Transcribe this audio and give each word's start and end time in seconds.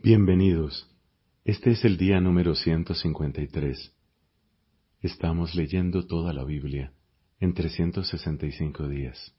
Bienvenidos. 0.00 0.90
Este 1.44 1.70
es 1.70 1.84
el 1.84 1.96
día 1.96 2.20
número 2.20 2.56
153. 2.56 3.94
Estamos 5.00 5.54
leyendo 5.54 6.06
toda 6.06 6.32
la 6.32 6.42
Biblia 6.42 6.92
en 7.38 7.54
365 7.54 8.88
días. 8.88 9.32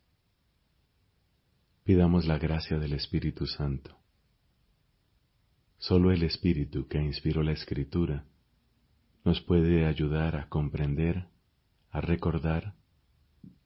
Pidamos 1.84 2.26
la 2.26 2.38
gracia 2.38 2.80
del 2.80 2.94
Espíritu 2.94 3.46
Santo. 3.46 3.98
Solo 5.80 6.12
el 6.12 6.24
Espíritu 6.24 6.88
que 6.88 7.02
inspiró 7.02 7.44
la 7.44 7.52
Escritura 7.52 8.26
nos 9.26 9.42
puede 9.42 9.86
ayudar 9.86 10.38
a 10.38 10.48
comprender, 10.48 11.26
a 11.90 12.00
recordar 12.00 12.76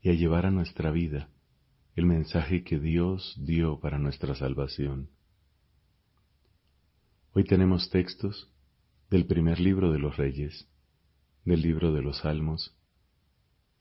y 0.01 0.09
a 0.09 0.13
llevar 0.13 0.47
a 0.47 0.51
nuestra 0.51 0.89
vida 0.89 1.29
el 1.95 2.07
mensaje 2.07 2.63
que 2.63 2.79
Dios 2.79 3.35
dio 3.39 3.79
para 3.79 3.99
nuestra 3.99 4.33
salvación. 4.33 5.09
Hoy 7.37 7.43
tenemos 7.43 7.91
textos 7.91 8.51
del 9.11 9.27
primer 9.27 9.59
libro 9.59 9.91
de 9.91 9.99
los 9.99 10.17
Reyes, 10.17 10.67
del 11.45 11.61
libro 11.61 11.93
de 11.93 12.01
los 12.01 12.17
Salmos 12.21 12.75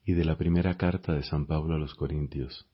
y 0.05 0.12
de 0.12 0.27
la 0.27 0.37
primera 0.37 0.77
carta 0.77 1.14
de 1.14 1.23
San 1.23 1.47
Pablo 1.47 1.74
a 1.74 1.78
los 1.78 1.95
Corintios. 1.95 2.69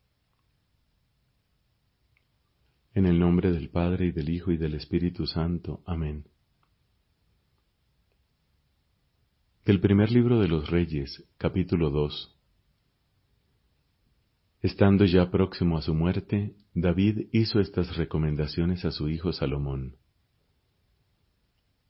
En 2.93 3.05
el 3.05 3.17
nombre 3.17 3.53
del 3.53 3.69
Padre 3.69 4.07
y 4.07 4.11
del 4.11 4.27
Hijo 4.27 4.51
y 4.51 4.57
del 4.57 4.73
Espíritu 4.73 5.25
Santo. 5.25 5.81
Amén. 5.85 6.25
Del 9.63 9.79
primer 9.79 10.11
libro 10.11 10.41
de 10.41 10.49
los 10.49 10.69
Reyes, 10.69 11.23
capítulo 11.37 11.91
2. 11.91 12.37
Estando 14.59 15.05
ya 15.05 15.31
próximo 15.31 15.77
a 15.77 15.81
su 15.81 15.93
muerte, 15.93 16.57
David 16.73 17.29
hizo 17.31 17.61
estas 17.61 17.95
recomendaciones 17.95 18.83
a 18.83 18.91
su 18.91 19.07
hijo 19.07 19.31
Salomón. 19.31 19.95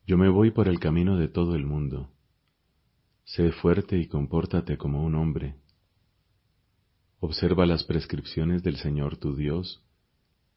Yo 0.06 0.18
me 0.18 0.28
voy 0.30 0.52
por 0.52 0.68
el 0.68 0.80
camino 0.80 1.18
de 1.18 1.30
todo 1.30 1.56
el 1.56 1.66
mundo. 1.66 2.12
Sé 3.24 3.52
fuerte 3.52 3.98
y 3.98 4.08
compórtate 4.08 4.78
como 4.78 5.04
un 5.04 5.16
hombre. 5.16 5.56
Observa 7.20 7.66
las 7.66 7.86
prescripciones 7.86 8.64
del 8.64 8.76
Señor 8.76 9.16
tu 9.16 9.34
Dios, 9.34 9.82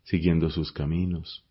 siguiendo 0.02 0.50
sus 0.50 0.72
caminos, 0.72 1.44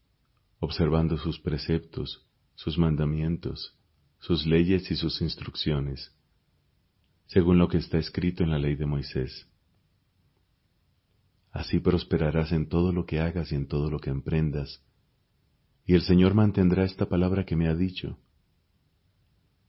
observando 0.59 1.17
sus 1.17 1.39
preceptos, 1.39 2.27
sus 2.55 2.77
mandamientos, 2.77 3.77
sus 4.19 4.45
leyes 4.45 4.91
y 4.91 4.95
sus 4.97 5.21
instrucciones, 5.21 6.13
según 7.27 7.57
lo 7.57 7.69
que 7.69 7.77
está 7.77 7.97
escrito 7.97 8.43
en 8.43 8.51
la 8.51 8.59
ley 8.59 8.75
de 8.75 8.85
Moisés. 8.85 9.47
Así 11.51 11.79
prosperarás 11.79 12.51
en 12.51 12.67
todo 12.67 12.91
lo 12.91 13.05
que 13.05 13.21
hagas 13.21 13.53
y 13.53 13.55
en 13.55 13.67
todo 13.67 13.89
lo 13.89 13.99
que 13.99 14.09
emprendas, 14.09 14.83
y 15.85 15.93
el 15.93 16.01
Señor 16.01 16.33
mantendrá 16.33 16.83
esta 16.83 17.05
palabra 17.05 17.45
que 17.45 17.55
me 17.55 17.67
ha 17.67 17.75
dicho. 17.75 18.17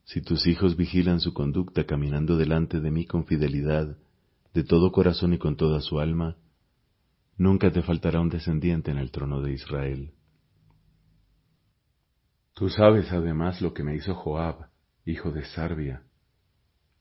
Si 0.05 0.23
tus 0.23 0.47
hijos 0.47 0.77
vigilan 0.77 1.21
su 1.21 1.35
conducta 1.35 1.85
caminando 1.85 2.37
delante 2.37 2.81
de 2.81 2.91
mí 2.91 3.05
con 3.05 3.27
fidelidad, 3.27 3.99
de 4.55 4.65
todo 4.65 4.93
corazón 4.93 5.35
y 5.35 5.39
con 5.39 5.57
toda 5.57 5.81
su 5.81 6.01
alma, 6.01 6.37
nunca 7.37 7.71
te 7.71 7.83
faltará 7.83 8.21
un 8.21 8.31
descendiente 8.31 8.91
en 8.91 8.99
el 8.99 9.11
trono 9.11 9.43
de 9.43 9.53
Israel. 9.53 10.13
Tú 12.55 12.71
sabes 12.71 13.13
además 13.13 13.61
lo 13.61 13.75
que 13.75 13.83
me 13.83 13.95
hizo 13.95 14.15
Joab, 14.15 14.71
hijo 15.05 15.31
de 15.31 15.45
Sarbia, 15.45 16.03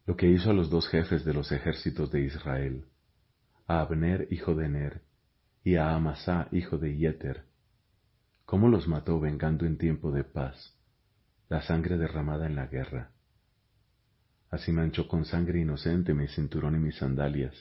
lo 0.05 0.17
que 0.17 0.29
hizo 0.29 0.49
a 0.49 0.53
los 0.53 0.69
dos 0.69 0.89
jefes 0.89 1.23
de 1.23 1.33
los 1.33 1.51
ejércitos 1.53 2.11
de 2.11 2.25
Israel, 2.25 2.85
a 3.65 3.79
Abner, 3.79 4.27
hijo 4.31 4.53
de 4.53 4.67
Ner, 4.67 5.01
y 5.63 5.75
a 5.75 5.95
Amasá, 5.95 6.49
hijo 6.51 6.77
de 6.77 6.97
Yeter, 6.97 7.45
cómo 8.45 8.69
los 8.69 8.87
mató 8.87 9.19
vengando 9.19 9.65
en 9.65 9.77
tiempo 9.77 10.11
de 10.11 10.23
paz, 10.23 10.77
la 11.49 11.61
sangre 11.61 11.97
derramada 11.97 12.45
en 12.45 12.55
la 12.55 12.67
guerra. 12.67 13.11
Así 14.49 14.71
manchó 14.71 15.07
con 15.07 15.25
sangre 15.25 15.59
inocente 15.59 16.13
mi 16.13 16.27
cinturón 16.27 16.75
y 16.75 16.79
mis 16.79 16.95
sandalias. 16.97 17.53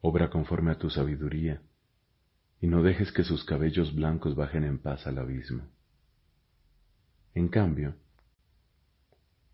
Obra 0.00 0.30
conforme 0.30 0.72
a 0.72 0.78
tu 0.78 0.90
sabiduría, 0.90 1.62
y 2.60 2.66
no 2.66 2.82
dejes 2.82 3.12
que 3.12 3.24
sus 3.24 3.44
cabellos 3.44 3.94
blancos 3.94 4.34
bajen 4.34 4.64
en 4.64 4.78
paz 4.78 5.06
al 5.06 5.18
abismo. 5.18 5.68
En 7.34 7.48
cambio, 7.48 7.94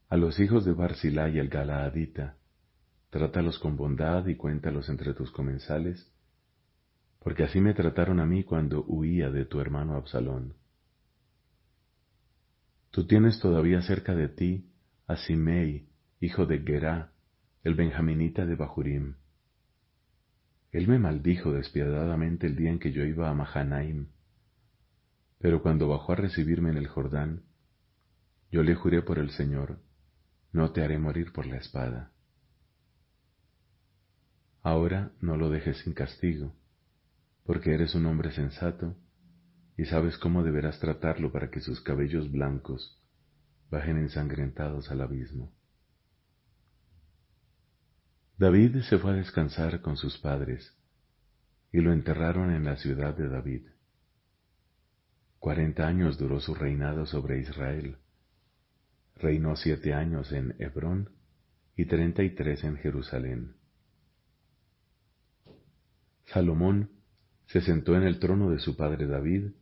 a 0.08 0.16
los 0.16 0.40
hijos 0.40 0.64
de 0.64 0.72
Barzilá 0.72 1.28
y 1.28 1.38
el 1.38 1.48
Galaadita, 1.48 2.36
trátalos 3.10 3.58
con 3.58 3.76
bondad 3.76 4.26
y 4.26 4.36
cuéntalos 4.36 4.88
entre 4.88 5.12
tus 5.14 5.30
comensales, 5.30 6.10
porque 7.28 7.44
así 7.44 7.60
me 7.60 7.74
trataron 7.74 8.20
a 8.20 8.24
mí 8.24 8.42
cuando 8.42 8.86
huía 8.88 9.28
de 9.28 9.44
tu 9.44 9.60
hermano 9.60 9.96
Absalón. 9.96 10.54
Tú 12.90 13.06
tienes 13.06 13.38
todavía 13.38 13.82
cerca 13.82 14.14
de 14.14 14.28
ti 14.28 14.70
a 15.06 15.14
Simei, 15.14 15.90
hijo 16.20 16.46
de 16.46 16.60
Gerá, 16.60 17.12
el 17.64 17.74
benjaminita 17.74 18.46
de 18.46 18.54
Bahurim. 18.54 19.16
Él 20.72 20.88
me 20.88 20.98
maldijo 20.98 21.52
despiadadamente 21.52 22.46
el 22.46 22.56
día 22.56 22.70
en 22.70 22.78
que 22.78 22.92
yo 22.92 23.04
iba 23.04 23.28
a 23.28 23.34
Mahanaim, 23.34 24.06
pero 25.38 25.60
cuando 25.60 25.86
bajó 25.86 26.12
a 26.12 26.16
recibirme 26.16 26.70
en 26.70 26.78
el 26.78 26.86
Jordán, 26.86 27.42
yo 28.50 28.62
le 28.62 28.74
juré 28.74 29.02
por 29.02 29.18
el 29.18 29.32
Señor, 29.32 29.80
no 30.50 30.72
te 30.72 30.82
haré 30.82 30.98
morir 30.98 31.34
por 31.34 31.44
la 31.44 31.58
espada. 31.58 32.10
Ahora 34.62 35.12
no 35.20 35.36
lo 35.36 35.50
dejes 35.50 35.76
sin 35.82 35.92
castigo, 35.92 36.54
porque 37.48 37.72
eres 37.72 37.94
un 37.94 38.04
hombre 38.04 38.30
sensato 38.30 38.94
y 39.78 39.86
sabes 39.86 40.18
cómo 40.18 40.42
deberás 40.42 40.80
tratarlo 40.80 41.32
para 41.32 41.50
que 41.50 41.60
sus 41.60 41.80
cabellos 41.80 42.30
blancos 42.30 43.02
bajen 43.70 43.96
ensangrentados 43.96 44.90
al 44.90 45.00
abismo. 45.00 45.50
David 48.36 48.82
se 48.82 48.98
fue 48.98 49.12
a 49.12 49.14
descansar 49.14 49.80
con 49.80 49.96
sus 49.96 50.18
padres 50.18 50.76
y 51.72 51.80
lo 51.80 51.94
enterraron 51.94 52.50
en 52.50 52.66
la 52.66 52.76
ciudad 52.76 53.16
de 53.16 53.30
David. 53.30 53.66
Cuarenta 55.38 55.88
años 55.88 56.18
duró 56.18 56.40
su 56.40 56.54
reinado 56.54 57.06
sobre 57.06 57.40
Israel. 57.40 57.96
Reinó 59.16 59.56
siete 59.56 59.94
años 59.94 60.32
en 60.32 60.54
Hebrón 60.58 61.16
y 61.76 61.86
treinta 61.86 62.22
y 62.22 62.34
tres 62.34 62.62
en 62.62 62.76
Jerusalén. 62.76 63.56
Salomón 66.26 66.97
se 67.48 67.62
sentó 67.62 67.96
en 67.96 68.02
el 68.02 68.18
trono 68.18 68.50
de 68.50 68.58
su 68.58 68.76
padre 68.76 69.06
David, 69.06 69.52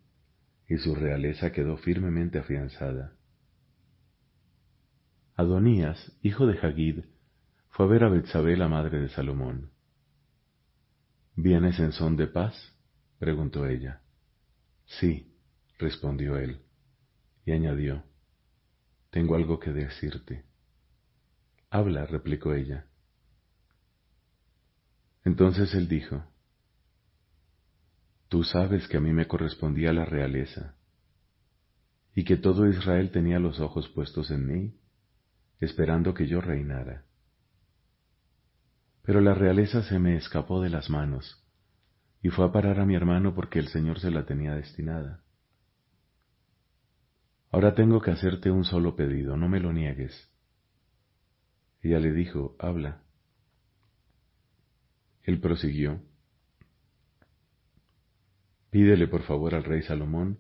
y 0.69 0.77
su 0.79 0.95
realeza 0.95 1.53
quedó 1.53 1.77
firmemente 1.77 2.39
afianzada. 2.39 3.17
Adonías, 5.37 6.13
hijo 6.23 6.47
de 6.47 6.59
Hagid, 6.59 7.05
fue 7.71 7.87
a 7.87 7.89
ver 7.89 8.05
a 8.05 8.09
Betsabé, 8.09 8.57
la 8.57 8.69
madre 8.69 9.01
de 9.01 9.09
Salomón. 9.11 9.71
¿Vienes 11.37 11.79
en 11.79 11.93
son 11.93 12.17
de 12.17 12.27
paz? 12.27 12.55
preguntó 13.19 13.67
ella. 13.67 14.01
Sí, 14.87 15.33
respondió 15.79 16.39
él, 16.39 16.63
y 17.45 17.53
añadió, 17.53 18.03
Tengo 19.11 19.37
algo 19.37 19.61
que 19.61 19.73
decirte. 19.73 20.45
Habla, 21.71 22.07
replicó 22.07 22.53
ella. 22.53 22.87
Entonces 25.25 25.73
él 25.75 25.89
dijo, 25.89 26.25
Tú 28.29 28.43
sabes 28.43 28.89
que 28.89 28.97
a 28.97 29.01
mí 29.01 29.13
me 29.13 29.29
correspondía 29.29 29.93
la 29.93 30.05
realeza, 30.05 30.75
y 32.15 32.25
que 32.25 32.37
todo 32.37 32.67
Israel 32.67 33.11
tenía 33.11 33.39
los 33.39 33.61
ojos 33.61 33.89
puestos 33.91 34.31
en 34.31 34.47
mí, 34.47 34.81
esperando 35.61 36.15
que 36.15 36.27
yo 36.27 36.41
reinara. 36.41 37.05
Pero 39.03 39.21
la 39.21 39.35
realeza 39.35 39.83
se 39.83 39.99
me 39.99 40.17
escapó 40.17 40.61
de 40.61 40.71
las 40.71 40.91
manos, 40.91 41.45
y 42.23 42.31
fue 42.31 42.45
a 42.47 42.53
parar 42.53 42.81
a 42.81 42.87
mi 42.87 42.97
hermano 42.97 43.35
porque 43.35 43.59
el 43.61 43.69
Señor 43.69 44.01
se 44.01 44.11
la 44.11 44.27
tenía 44.27 44.55
destinada. 44.55 45.23
Ahora 47.53 47.75
tengo 47.75 48.01
que 48.01 48.11
hacerte 48.11 48.51
un 48.51 48.65
solo 48.65 48.97
pedido, 48.97 49.37
no 49.37 49.49
me 49.49 49.61
lo 49.61 49.73
niegues. 49.73 50.29
Ella 51.83 52.01
le 52.01 52.13
dijo, 52.13 52.57
habla. 52.59 53.03
Él 55.23 55.41
prosiguió, 55.41 56.03
Pídele 58.71 59.09
por 59.09 59.23
favor 59.23 59.55
al 59.55 59.65
rey 59.65 59.83
Salomón 59.83 60.39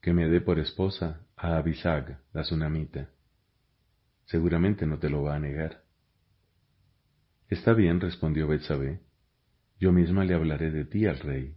que 0.00 0.12
me 0.12 0.28
dé 0.28 0.40
por 0.40 0.58
esposa 0.58 1.26
a 1.36 1.56
Abisag, 1.56 2.20
la 2.32 2.42
tsunamita. 2.42 3.10
Seguramente 4.24 4.86
no 4.86 4.98
te 4.98 5.10
lo 5.10 5.22
va 5.22 5.36
a 5.36 5.40
negar. 5.40 5.84
Está 7.48 7.72
bien, 7.72 8.00
respondió 8.00 8.46
Betsabé. 8.46 9.00
Yo 9.78 9.92
misma 9.92 10.24
le 10.24 10.34
hablaré 10.34 10.70
de 10.70 10.84
ti 10.84 11.06
al 11.06 11.18
rey. 11.18 11.54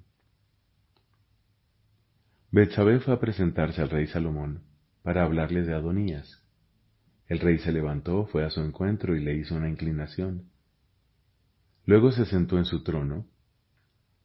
Betsabé 2.52 3.00
fue 3.00 3.14
a 3.14 3.20
presentarse 3.20 3.82
al 3.82 3.90
rey 3.90 4.08
Salomón 4.08 4.64
para 5.02 5.24
hablarle 5.24 5.64
de 5.64 5.74
Adonías. 5.74 6.44
El 7.28 7.40
rey 7.40 7.58
se 7.60 7.72
levantó, 7.72 8.26
fue 8.28 8.44
a 8.46 8.50
su 8.50 8.62
encuentro 8.62 9.16
y 9.16 9.20
le 9.20 9.36
hizo 9.36 9.56
una 9.56 9.70
inclinación. 9.70 10.50
Luego 11.86 12.12
se 12.12 12.26
sentó 12.26 12.58
en 12.58 12.66
su 12.66 12.84
trono 12.84 13.26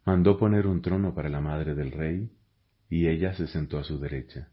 mandó 0.09 0.39
poner 0.39 0.67
un 0.67 0.81
trono 0.81 1.15
para 1.15 1.29
la 1.29 1.43
madre 1.43 1.75
del 1.75 1.93
rey 1.93 2.33
y 2.89 3.09
ella 3.09 3.35
se 3.35 3.47
sentó 3.47 3.79
a 3.79 3.85
su 3.85 4.01
derecha. 4.01 4.49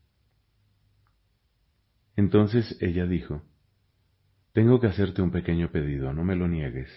Entonces 2.17 2.77
ella 2.81 3.05
dijo, 3.05 3.41
Tengo 4.51 4.81
que 4.81 4.87
hacerte 4.87 5.21
un 5.21 5.31
pequeño 5.31 5.71
pedido, 5.71 6.11
no 6.11 6.25
me 6.25 6.35
lo 6.35 6.49
niegues. 6.49 6.89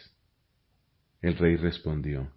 El 1.23 1.39
rey 1.39 1.55
respondió, 1.55 2.33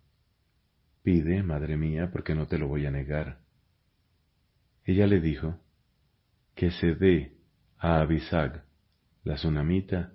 Pide, 1.02 1.42
madre 1.42 1.76
mía, 1.76 2.12
porque 2.12 2.36
no 2.36 2.46
te 2.46 2.60
lo 2.60 2.68
voy 2.68 2.86
a 2.86 2.92
negar. 2.92 3.40
Ella 4.86 5.08
le 5.08 5.22
dijo, 5.22 5.60
Que 6.54 6.70
se 6.70 6.94
dé 6.94 7.36
a 7.80 8.00
Abisag, 8.00 8.64
la 9.24 9.38
sunamita, 9.38 10.14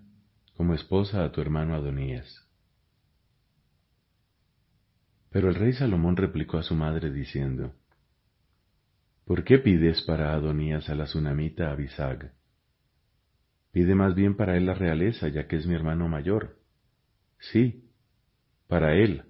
como 0.57 0.75
esposa 0.75 1.25
a 1.25 1.33
tu 1.33 1.41
hermano 1.41 1.75
Adonías. 1.75 2.46
Pero 5.37 5.51
el 5.51 5.55
rey 5.55 5.75
Salomón 5.75 6.17
replicó 6.17 6.57
a 6.57 6.63
su 6.63 6.75
madre 6.75 7.13
diciendo, 7.13 7.75
¿Por 9.27 9.45
qué 9.45 9.59
pides 9.59 10.01
para 10.01 10.33
Adonías 10.33 10.89
a 10.89 10.95
la 10.95 11.05
sunamita 11.05 11.71
Abisag? 11.71 12.33
Pide 13.71 13.95
más 13.95 14.15
bien 14.15 14.35
para 14.35 14.57
él 14.57 14.65
la 14.65 14.73
realeza, 14.73 15.29
ya 15.29 15.47
que 15.47 15.57
es 15.57 15.67
mi 15.67 15.75
hermano 15.75 16.09
mayor. 16.09 16.57
Sí, 17.39 17.85
para 18.67 18.95
él, 18.95 19.25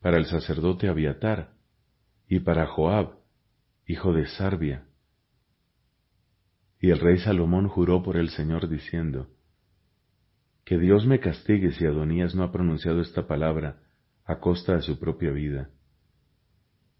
para 0.00 0.18
el 0.18 0.26
sacerdote 0.26 0.88
Abiatar, 0.88 1.54
y 2.28 2.38
para 2.38 2.68
Joab, 2.68 3.16
hijo 3.86 4.12
de 4.12 4.26
Sarbia. 4.26 4.84
Y 6.78 6.90
el 6.90 7.00
rey 7.00 7.18
Salomón 7.18 7.66
juró 7.66 8.04
por 8.04 8.16
el 8.16 8.28
Señor 8.28 8.68
diciendo, 8.68 9.26
Que 10.64 10.78
Dios 10.78 11.06
me 11.06 11.18
castigue 11.18 11.72
si 11.72 11.86
Adonías 11.86 12.36
no 12.36 12.44
ha 12.44 12.52
pronunciado 12.52 13.00
esta 13.00 13.26
palabra 13.26 13.89
a 14.30 14.38
costa 14.38 14.76
de 14.76 14.82
su 14.82 15.00
propia 15.00 15.32
vida. 15.32 15.70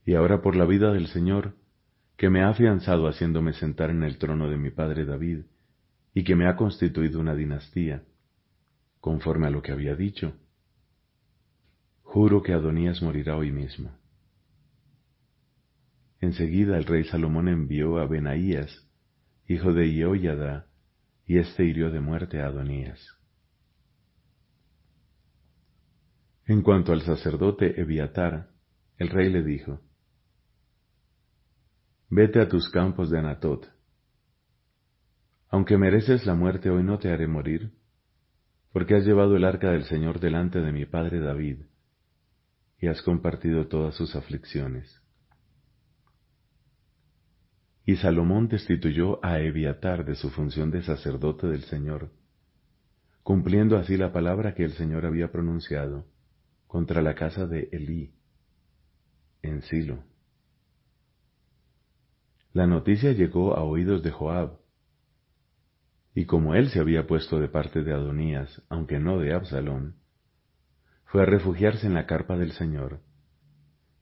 Y 0.05 0.15
ahora 0.15 0.43
por 0.43 0.57
la 0.57 0.65
vida 0.65 0.93
del 0.93 1.07
Señor, 1.07 1.55
que 2.17 2.29
me 2.29 2.43
ha 2.43 2.49
afianzado 2.49 3.07
haciéndome 3.07 3.53
sentar 3.53 3.91
en 3.91 4.03
el 4.03 4.19
trono 4.19 4.49
de 4.49 4.57
mi 4.57 4.71
padre 4.71 5.05
David, 5.05 5.45
y 6.13 6.25
que 6.25 6.35
me 6.35 6.49
ha 6.49 6.57
constituido 6.57 7.21
una 7.21 7.37
dinastía, 7.37 8.03
conforme 8.99 9.47
a 9.47 9.51
lo 9.51 9.63
que 9.63 9.71
había 9.71 9.95
dicho. 9.95 10.33
Juro 12.03 12.43
que 12.43 12.53
Adonías 12.53 13.01
morirá 13.01 13.37
hoy 13.37 13.53
mismo. 13.53 13.93
Enseguida 16.21 16.77
el 16.77 16.85
rey 16.85 17.05
Salomón 17.05 17.49
envió 17.49 17.99
a 17.99 18.07
Benaías, 18.07 18.89
hijo 19.47 19.73
de 19.73 19.89
Jehoiada, 19.89 20.67
y 21.27 21.39
éste 21.39 21.65
hirió 21.65 21.93
de 21.93 22.01
muerte 22.01 22.43
a 22.43 22.47
Adonías. 22.47 23.20
En 26.51 26.63
cuanto 26.63 26.93
al 26.93 27.03
sacerdote 27.03 27.81
Ebiatar, 27.81 28.49
el 28.99 29.09
rey 29.09 29.31
le 29.31 29.45
dijo, 29.45 29.81
Vete 32.09 32.41
a 32.41 32.49
tus 32.49 32.69
campos 32.71 33.09
de 33.09 33.21
Anatot, 33.21 33.71
aunque 35.49 35.79
mereces 35.79 36.27
la 36.27 36.35
muerte, 36.35 36.69
hoy 36.69 36.83
no 36.83 36.99
te 36.99 37.13
haré 37.13 37.29
morir, 37.29 37.71
porque 38.73 38.97
has 38.97 39.05
llevado 39.05 39.37
el 39.37 39.45
arca 39.45 39.71
del 39.71 39.85
Señor 39.85 40.19
delante 40.19 40.61
de 40.61 40.73
mi 40.73 40.87
padre 40.87 41.21
David, 41.21 41.67
y 42.81 42.89
has 42.89 43.01
compartido 43.01 43.69
todas 43.69 43.95
sus 43.95 44.17
aflicciones. 44.17 45.01
Y 47.87 47.95
Salomón 47.95 48.49
destituyó 48.49 49.25
a 49.25 49.39
Eviatar 49.39 50.05
de 50.05 50.17
su 50.17 50.31
función 50.31 50.73
de 50.73 50.83
sacerdote 50.83 51.47
del 51.47 51.63
Señor, 51.63 52.11
cumpliendo 53.23 53.77
así 53.77 53.97
la 53.97 54.13
palabra 54.13 54.57
que 54.57 54.65
el 54.65 54.73
Señor 54.73 55.07
había 55.07 55.31
pronunciado 55.31 56.07
contra 56.71 57.03
la 57.03 57.17
casa 57.17 57.49
de 57.49 57.69
Elí, 57.73 58.15
en 59.43 59.61
Silo. 59.63 60.05
La 62.53 62.69
noticia 62.69 63.11
llegó 63.11 63.57
a 63.57 63.65
oídos 63.65 64.05
de 64.05 64.13
Joab, 64.13 64.61
y 66.15 66.27
como 66.27 66.55
él 66.55 66.69
se 66.71 66.79
había 66.79 67.09
puesto 67.09 67.41
de 67.41 67.49
parte 67.49 67.83
de 67.83 67.93
Adonías, 67.93 68.63
aunque 68.69 69.01
no 69.01 69.19
de 69.19 69.35
Absalón, 69.35 69.97
fue 71.07 71.23
a 71.23 71.25
refugiarse 71.25 71.89
en 71.89 71.95
la 71.95 72.07
carpa 72.07 72.37
del 72.37 72.53
Señor, 72.53 73.01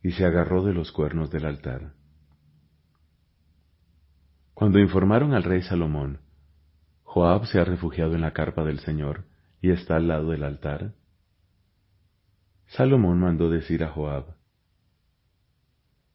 y 0.03 0.12
se 0.12 0.26
agarró 0.26 0.62
de 0.62 0.75
los 0.75 0.93
cuernos 0.93 1.31
del 1.31 1.47
altar. 1.47 1.94
Cuando 4.53 4.79
informaron 4.79 5.32
al 5.32 5.44
rey 5.44 5.62
Salomón, 5.62 6.20
Joab 7.05 7.47
se 7.47 7.61
ha 7.61 7.65
refugiado 7.65 8.15
en 8.15 8.20
la 8.20 8.35
carpa 8.35 8.62
del 8.62 8.81
Señor 8.81 9.25
y 9.62 9.70
está 9.70 9.97
al 9.97 10.09
lado 10.09 10.32
del 10.32 10.44
altar, 10.44 10.97
Salomón 12.69 13.19
mandó 13.19 13.49
decir 13.49 13.82
a 13.82 13.88
Joab, 13.88 14.37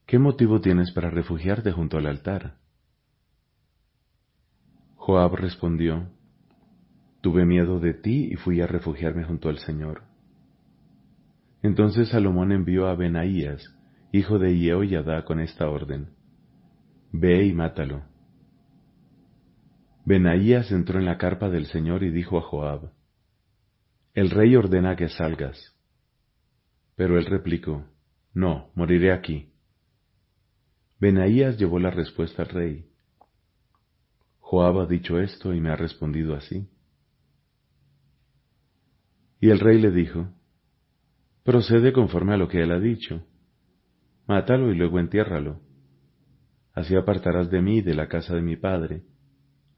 ¿Qué 0.06 0.20
motivo 0.20 0.60
tienes 0.60 0.92
para 0.92 1.10
refugiarte 1.10 1.72
junto 1.72 1.98
al 1.98 2.06
altar? 2.06 2.58
Joab 4.94 5.34
respondió, 5.34 6.08
Tuve 7.22 7.44
miedo 7.44 7.80
de 7.80 7.94
ti 7.94 8.28
y 8.30 8.36
fui 8.36 8.60
a 8.60 8.68
refugiarme 8.68 9.24
junto 9.24 9.48
al 9.48 9.58
Señor. 9.58 10.02
Entonces 11.62 12.10
Salomón 12.10 12.52
envió 12.52 12.86
a 12.86 12.94
Benaías, 12.94 13.74
hijo 14.12 14.38
de 14.38 14.56
Yehoyadá, 14.56 15.24
con 15.24 15.40
esta 15.40 15.68
orden, 15.68 16.10
Ve 17.10 17.46
y 17.46 17.52
mátalo. 17.52 18.04
Benaías 20.04 20.70
entró 20.70 21.00
en 21.00 21.06
la 21.06 21.18
carpa 21.18 21.48
del 21.48 21.66
Señor 21.66 22.04
y 22.04 22.10
dijo 22.10 22.38
a 22.38 22.42
Joab, 22.42 22.92
El 24.12 24.30
rey 24.30 24.54
ordena 24.54 24.94
que 24.94 25.08
salgas. 25.08 25.73
Pero 26.96 27.18
él 27.18 27.26
replicó, 27.26 27.84
No, 28.32 28.70
moriré 28.74 29.12
aquí. 29.12 29.52
Benaías 31.00 31.58
llevó 31.58 31.78
la 31.78 31.90
respuesta 31.90 32.42
al 32.42 32.48
rey, 32.48 32.94
Joab 34.54 34.80
ha 34.80 34.86
dicho 34.86 35.18
esto 35.18 35.52
y 35.54 35.60
me 35.60 35.70
ha 35.70 35.76
respondido 35.76 36.34
así. 36.36 36.68
Y 39.40 39.48
el 39.50 39.58
rey 39.58 39.80
le 39.80 39.90
dijo, 39.90 40.28
procede 41.42 41.92
conforme 41.92 42.34
a 42.34 42.36
lo 42.36 42.46
que 42.46 42.62
él 42.62 42.70
ha 42.70 42.78
dicho, 42.78 43.26
mátalo 44.28 44.70
y 44.70 44.76
luego 44.76 45.00
entiérralo. 45.00 45.60
Así 46.72 46.94
apartarás 46.94 47.50
de 47.50 47.62
mí 47.62 47.78
y 47.78 47.82
de 47.82 47.94
la 47.94 48.06
casa 48.06 48.34
de 48.34 48.42
mi 48.42 48.56
padre 48.56 49.02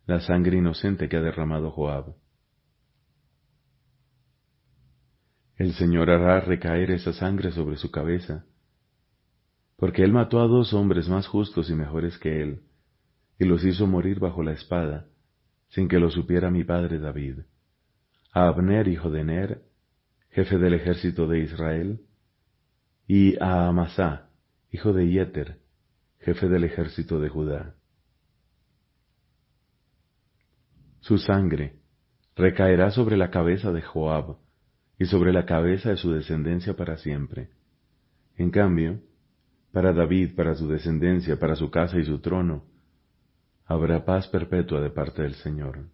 la 0.07 0.21
sangre 0.21 0.59
inocente 0.59 1.09
que 1.09 1.17
ha 1.17 1.23
derramado 1.23 1.71
Joab. 1.71 2.15
El 5.57 5.73
Señor 5.73 6.11
hará 6.11 6.41
recaer 6.41 6.91
esa 6.91 7.15
sangre 7.15 7.51
sobre 7.51 7.77
su 7.77 7.91
cabeza, 7.91 8.45
porque 9.77 10.03
él 10.03 10.13
mató 10.13 10.41
a 10.41 10.47
dos 10.47 10.75
hombres 10.75 11.09
más 11.09 11.27
justos 11.27 11.71
y 11.71 11.75
mejores 11.75 12.19
que 12.19 12.43
él, 12.43 12.61
y 13.39 13.47
los 13.47 13.65
hizo 13.65 13.87
morir 13.87 14.21
bajo 14.21 14.43
la 14.43 14.53
espada, 14.53 15.07
sin 15.69 15.89
que 15.89 15.99
lo 15.99 16.11
supiera 16.11 16.51
mi 16.51 16.63
padre 16.63 16.99
David, 16.99 17.41
a 18.33 18.49
Abner, 18.49 18.87
hijo 18.87 19.11
de 19.11 19.25
Ner, 19.25 19.63
jefe 20.29 20.59
del 20.59 20.75
ejército 20.75 21.27
de 21.27 21.41
Israel, 21.41 22.03
y 23.07 23.43
a 23.43 23.67
Amasá, 23.67 24.29
hijo 24.71 24.93
de 24.93 25.09
Yeter, 25.09 25.59
jefe 26.21 26.49
del 26.49 26.65
ejército 26.65 27.19
de 27.19 27.31
Judá. 27.31 27.75
Su 31.01 31.17
sangre 31.17 31.79
recaerá 32.35 32.91
sobre 32.91 33.17
la 33.17 33.31
cabeza 33.31 33.73
de 33.73 33.81
Joab 33.81 34.37
y 34.99 35.07
sobre 35.07 35.33
la 35.33 35.45
cabeza 35.45 35.91
de 35.91 35.97
su 35.97 36.11
descendencia 36.11 36.75
para 36.75 36.97
siempre. 36.97 37.51
En 38.37 38.51
cambio, 38.51 39.01
para 39.73 39.93
David, 39.93 40.35
para 40.35 40.55
su 40.55 40.69
descendencia, 40.69 41.39
para 41.39 41.57
su 41.57 41.71
casa 41.71 41.99
y 41.99 42.05
su 42.05 42.21
trono, 42.21 42.65
habrá 43.67 44.05
paz 44.05 44.29
perpetua 44.29 44.81
de 44.81 44.91
parte 44.91 45.23
del 45.23 45.35
Señor. 45.35 45.87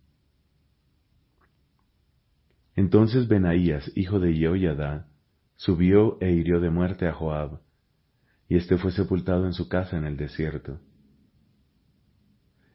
Entonces 2.77 3.29
Benaías, 3.29 3.91
hijo 3.97 4.21
de 4.21 4.33
Jehoiada, 4.35 5.09
subió 5.57 6.19
e 6.21 6.31
hirió 6.31 6.61
de 6.61 6.71
muerte 6.71 7.07
a 7.07 7.13
Joab, 7.13 7.61
y 8.49 8.57
éste 8.57 8.77
fue 8.79 8.93
sepultado 8.93 9.47
en 9.47 9.53
su 9.53 9.69
casa 9.69 9.97
en 9.97 10.05
el 10.05 10.17
desierto. 10.17 10.79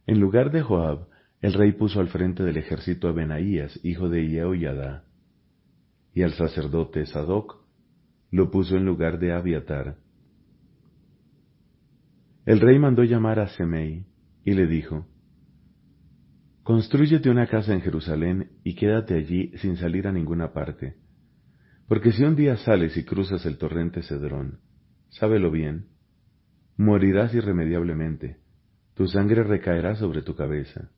En 0.06 0.20
lugar 0.20 0.52
de 0.52 0.62
Joab, 0.62 1.08
el 1.42 1.54
rey 1.54 1.72
puso 1.72 2.00
al 2.00 2.08
frente 2.08 2.44
del 2.44 2.58
ejército 2.58 3.08
a 3.08 3.12
Benaías, 3.12 3.80
hijo 3.84 4.10
de 4.10 4.28
Jehoiada, 4.28 5.07
y 6.18 6.24
al 6.24 6.34
sacerdote 6.34 7.06
Sadoc 7.06 7.64
lo 8.32 8.50
puso 8.50 8.76
en 8.76 8.86
lugar 8.86 9.20
de 9.20 9.34
Abiatar. 9.34 9.98
El 12.44 12.60
rey 12.60 12.80
mandó 12.80 13.04
llamar 13.04 13.40
a 13.40 13.50
Semei, 13.50 14.04
y 14.44 14.54
le 14.56 14.66
dijo, 14.66 15.06
Constrúyete 16.64 17.30
una 17.30 17.46
casa 17.46 17.72
en 17.72 17.82
Jerusalén 17.82 18.50
y 18.64 18.74
quédate 18.74 19.14
allí 19.14 19.52
sin 19.58 19.78
salir 19.78 20.08
a 20.08 20.12
ninguna 20.12 20.54
parte, 20.54 20.96
porque 21.88 22.12
si 22.12 22.24
un 22.24 22.36
día 22.36 22.58
sales 22.58 22.98
y 22.98 23.06
cruzas 23.06 23.46
el 23.46 23.60
torrente 23.60 24.02
Cedrón, 24.02 24.62
sábelo 25.10 25.52
bien, 25.52 25.86
morirás 26.78 27.32
irremediablemente, 27.36 28.38
tu 28.96 29.08
sangre 29.08 29.44
recaerá 29.44 29.96
sobre 29.96 30.24
tu 30.24 30.36
cabeza. 30.36 30.90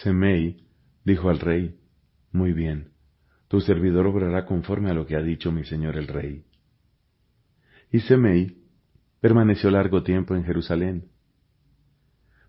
Semei 0.00 0.68
dijo 1.04 1.28
al 1.28 1.40
rey, 1.40 1.80
Muy 2.34 2.52
bien, 2.52 2.90
tu 3.46 3.60
servidor 3.60 4.08
obrará 4.08 4.44
conforme 4.44 4.90
a 4.90 4.92
lo 4.92 5.06
que 5.06 5.14
ha 5.14 5.22
dicho 5.22 5.52
mi 5.52 5.62
señor 5.62 5.96
el 5.96 6.08
rey. 6.08 6.44
Y 7.92 8.00
Semei 8.00 8.58
permaneció 9.20 9.70
largo 9.70 10.02
tiempo 10.02 10.34
en 10.34 10.42
Jerusalén. 10.42 11.12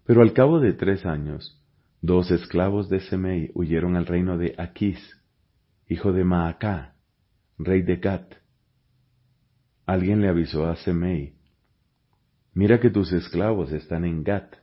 Pero 0.04 0.24
al 0.24 0.34
cabo 0.34 0.60
de 0.60 0.74
tres 0.74 1.06
años, 1.06 1.64
dos 2.02 2.32
esclavos 2.32 2.90
de 2.90 3.00
Semei 3.00 3.52
huyeron 3.54 3.96
al 3.96 4.08
reino 4.08 4.40
de 4.40 4.56
Aquís, 4.58 4.98
hijo 5.88 6.14
de 6.14 6.24
Maacá, 6.24 6.96
rey 7.60 7.84
de 7.84 7.98
Gat. 7.98 8.34
Alguien 9.86 10.20
le 10.20 10.30
avisó 10.30 10.66
a 10.66 10.78
Semei, 10.78 11.36
mira 12.56 12.80
que 12.80 12.90
tus 12.90 13.14
esclavos 13.14 13.72
están 13.72 14.04
en 14.04 14.24
Gat. 14.24 14.56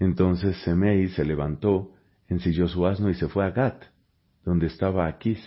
Entonces 0.00 0.56
Semei 0.64 1.06
se 1.10 1.24
levantó, 1.24 1.95
ensilló 2.28 2.68
su 2.68 2.86
asno 2.86 3.10
y 3.10 3.14
se 3.14 3.28
fue 3.28 3.44
a 3.44 3.50
Gat, 3.50 3.84
donde 4.44 4.66
estaba 4.66 5.06
Aquís, 5.06 5.40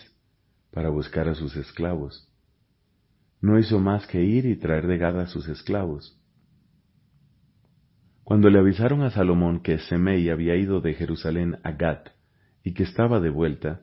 para 0.72 0.90
buscar 0.90 1.28
a 1.28 1.36
sus 1.36 1.56
esclavos. 1.56 2.28
No 3.42 3.58
hizo 3.58 3.80
más 3.80 4.06
que 4.08 4.24
ir 4.24 4.46
y 4.46 4.56
traer 4.56 4.88
de 4.88 4.98
Gad 4.98 5.20
a 5.20 5.28
sus 5.28 5.48
esclavos. 5.48 6.20
Cuando 8.24 8.50
le 8.50 8.60
avisaron 8.60 9.02
a 9.02 9.10
Salomón 9.10 9.62
que 9.62 9.80
Semei 9.80 10.30
había 10.30 10.56
ido 10.56 10.82
de 10.82 10.94
Jerusalén 10.94 11.58
a 11.64 11.72
Gat 11.72 12.10
y 12.64 12.74
que 12.74 12.84
estaba 12.84 13.20
de 13.20 13.30
vuelta, 13.30 13.82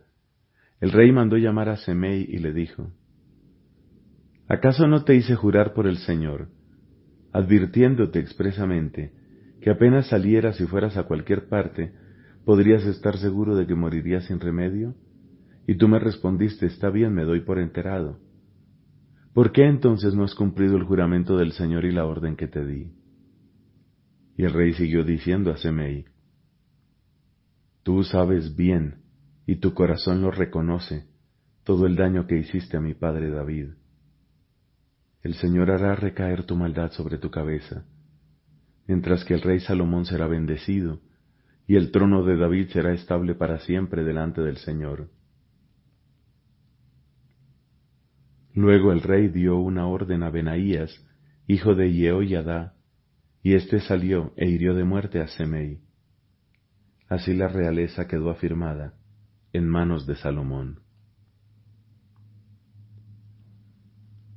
el 0.81 0.93
rey 0.93 1.11
mandó 1.11 1.37
llamar 1.37 1.69
a 1.69 1.77
Semei 1.77 2.23
y 2.29 2.39
le 2.39 2.53
dijo, 2.53 2.93
¿Acaso 4.47 4.87
no 4.87 5.03
te 5.05 5.17
hice 5.17 5.35
jurar 5.35 5.73
por 5.75 5.87
el 5.87 5.97
Señor, 5.99 6.49
advirtiéndote 7.33 8.21
expresamente 8.21 9.13
que 9.61 9.71
apenas 9.71 10.07
salieras 10.09 10.61
y 10.61 10.67
fueras 10.67 10.97
a 10.97 11.05
cualquier 11.05 11.49
parte, 11.49 11.93
podrías 12.47 12.85
estar 12.85 13.19
seguro 13.19 13.57
de 13.57 13.67
que 13.67 13.75
morirías 13.75 14.27
sin 14.27 14.39
remedio? 14.39 14.95
Y 15.67 15.75
tú 15.75 15.89
me 15.89 15.99
respondiste, 15.99 16.67
está 16.67 16.91
bien, 16.91 17.13
me 17.13 17.25
doy 17.25 17.41
por 17.41 17.59
enterado. 17.59 18.21
¿Por 19.35 19.51
qué 19.51 19.67
entonces 19.67 20.15
no 20.15 20.23
has 20.23 20.37
cumplido 20.37 20.77
el 20.77 20.85
juramento 20.85 21.37
del 21.37 21.51
Señor 21.51 21.85
y 21.85 21.91
la 21.91 22.07
orden 22.07 22.37
que 22.37 22.47
te 22.47 22.65
di? 22.65 22.93
Y 24.39 24.45
el 24.45 24.53
rey 24.53 24.75
siguió 24.75 25.03
diciendo 25.03 25.51
a 25.51 25.57
Semei, 25.57 26.05
Tú 27.83 28.05
sabes 28.05 28.55
bien, 28.55 29.03
y 29.45 29.57
tu 29.57 29.75
corazón 29.75 30.23
lo 30.23 30.31
reconoce, 30.31 31.09
todo 31.65 31.85
el 31.87 31.97
daño 31.97 32.29
que 32.29 32.39
hiciste 32.39 32.77
a 32.77 32.81
mi 32.81 32.95
padre 32.95 33.29
David. 33.29 33.71
El 35.23 35.35
Señor 35.35 35.73
hará 35.73 35.97
recaer 35.97 36.45
tu 36.45 36.55
maldad 36.55 36.93
sobre 36.93 37.19
tu 37.19 37.29
cabeza, 37.29 37.85
mientras 38.87 39.25
que 39.25 39.35
el 39.35 39.43
rey 39.43 39.59
Salomón 39.59 40.05
será 40.05 40.29
bendecido, 40.29 41.01
y 41.67 41.77
el 41.77 41.91
trono 41.91 42.25
de 42.25 42.37
David 42.37 42.69
será 42.69 42.93
estable 42.93 43.35
para 43.35 43.59
siempre 43.61 44.05
delante 44.05 44.41
del 44.41 44.57
Señor. 44.59 45.11
Luego 48.55 48.93
el 48.93 49.03
rey 49.03 49.29
dio 49.29 49.59
una 49.59 49.87
orden 49.87 50.23
a 50.23 50.31
Benaías, 50.31 51.05
hijo 51.47 51.75
de 51.75 51.93
Yehoyadá, 51.93 52.75
y 53.43 53.55
éste 53.55 53.81
salió 53.81 54.33
e 54.37 54.49
hirió 54.49 54.75
de 54.75 54.85
muerte 54.85 55.21
a 55.21 55.29
Semei. 55.29 55.81
Así 57.09 57.35
la 57.35 57.49
realeza 57.49 58.09
quedó 58.09 58.31
afirmada 58.31 58.95
en 59.53 59.69
manos 59.69 60.07
de 60.07 60.17
Salomón. 60.17 60.81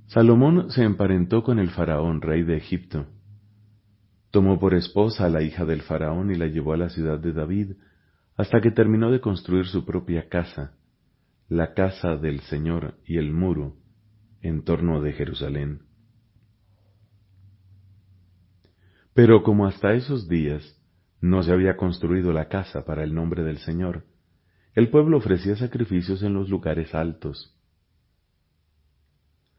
Salomón 0.07 0.71
se 0.71 0.83
emparentó 0.83 1.43
con 1.43 1.59
el 1.59 1.69
faraón, 1.69 2.21
rey 2.21 2.43
de 2.43 2.57
Egipto. 2.57 3.07
Tomó 4.31 4.59
por 4.59 4.73
esposa 4.73 5.25
a 5.25 5.29
la 5.29 5.41
hija 5.41 5.65
del 5.65 5.81
faraón 5.81 6.31
y 6.31 6.35
la 6.35 6.47
llevó 6.47 6.73
a 6.73 6.77
la 6.77 6.89
ciudad 6.89 7.19
de 7.19 7.33
David, 7.33 7.73
hasta 8.35 8.61
que 8.61 8.71
terminó 8.71 9.11
de 9.11 9.21
construir 9.21 9.65
su 9.65 9.85
propia 9.85 10.29
casa, 10.29 10.73
la 11.47 11.73
casa 11.73 12.15
del 12.15 12.41
Señor 12.41 12.95
y 13.05 13.17
el 13.17 13.33
muro, 13.33 13.75
en 14.41 14.63
torno 14.63 15.01
de 15.01 15.13
Jerusalén. 15.13 15.81
Pero 19.13 19.43
como 19.43 19.65
hasta 19.65 19.93
esos 19.93 20.29
días 20.29 20.79
no 21.19 21.43
se 21.43 21.51
había 21.51 21.75
construido 21.75 22.31
la 22.31 22.47
casa 22.47 22.85
para 22.85 23.03
el 23.03 23.13
nombre 23.13 23.43
del 23.43 23.57
Señor, 23.57 24.05
el 24.75 24.89
pueblo 24.89 25.17
ofrecía 25.17 25.55
sacrificios 25.55 26.21
en 26.21 26.33
los 26.33 26.49
lugares 26.49 26.93
altos. 26.93 27.57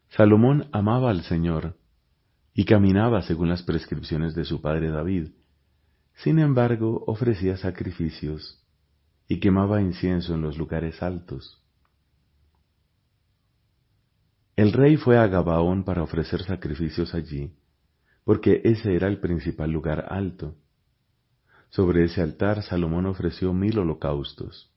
Salomón 0.08 0.68
amaba 0.72 1.10
al 1.10 1.22
Señor 1.22 1.76
y 2.54 2.64
caminaba 2.64 3.22
según 3.22 3.48
las 3.48 3.62
prescripciones 3.62 4.34
de 4.34 4.44
su 4.44 4.60
padre 4.60 4.90
David. 4.90 5.28
Sin 6.16 6.38
embargo, 6.38 7.04
ofrecía 7.06 7.56
sacrificios 7.56 8.62
y 9.28 9.40
quemaba 9.40 9.80
incienso 9.80 10.34
en 10.34 10.42
los 10.42 10.58
lugares 10.58 11.02
altos. 11.02 11.62
El 14.56 14.72
rey 14.72 14.96
fue 14.96 15.16
a 15.16 15.26
Gabaón 15.26 15.84
para 15.84 16.02
ofrecer 16.02 16.42
sacrificios 16.42 17.14
allí, 17.14 17.54
porque 18.24 18.60
ese 18.64 18.94
era 18.94 19.08
el 19.08 19.18
principal 19.20 19.70
lugar 19.70 20.06
alto. 20.10 20.56
Sobre 21.70 22.04
ese 22.04 22.20
altar 22.20 22.62
Salomón 22.62 23.06
ofreció 23.06 23.54
mil 23.54 23.78
holocaustos. 23.78 24.70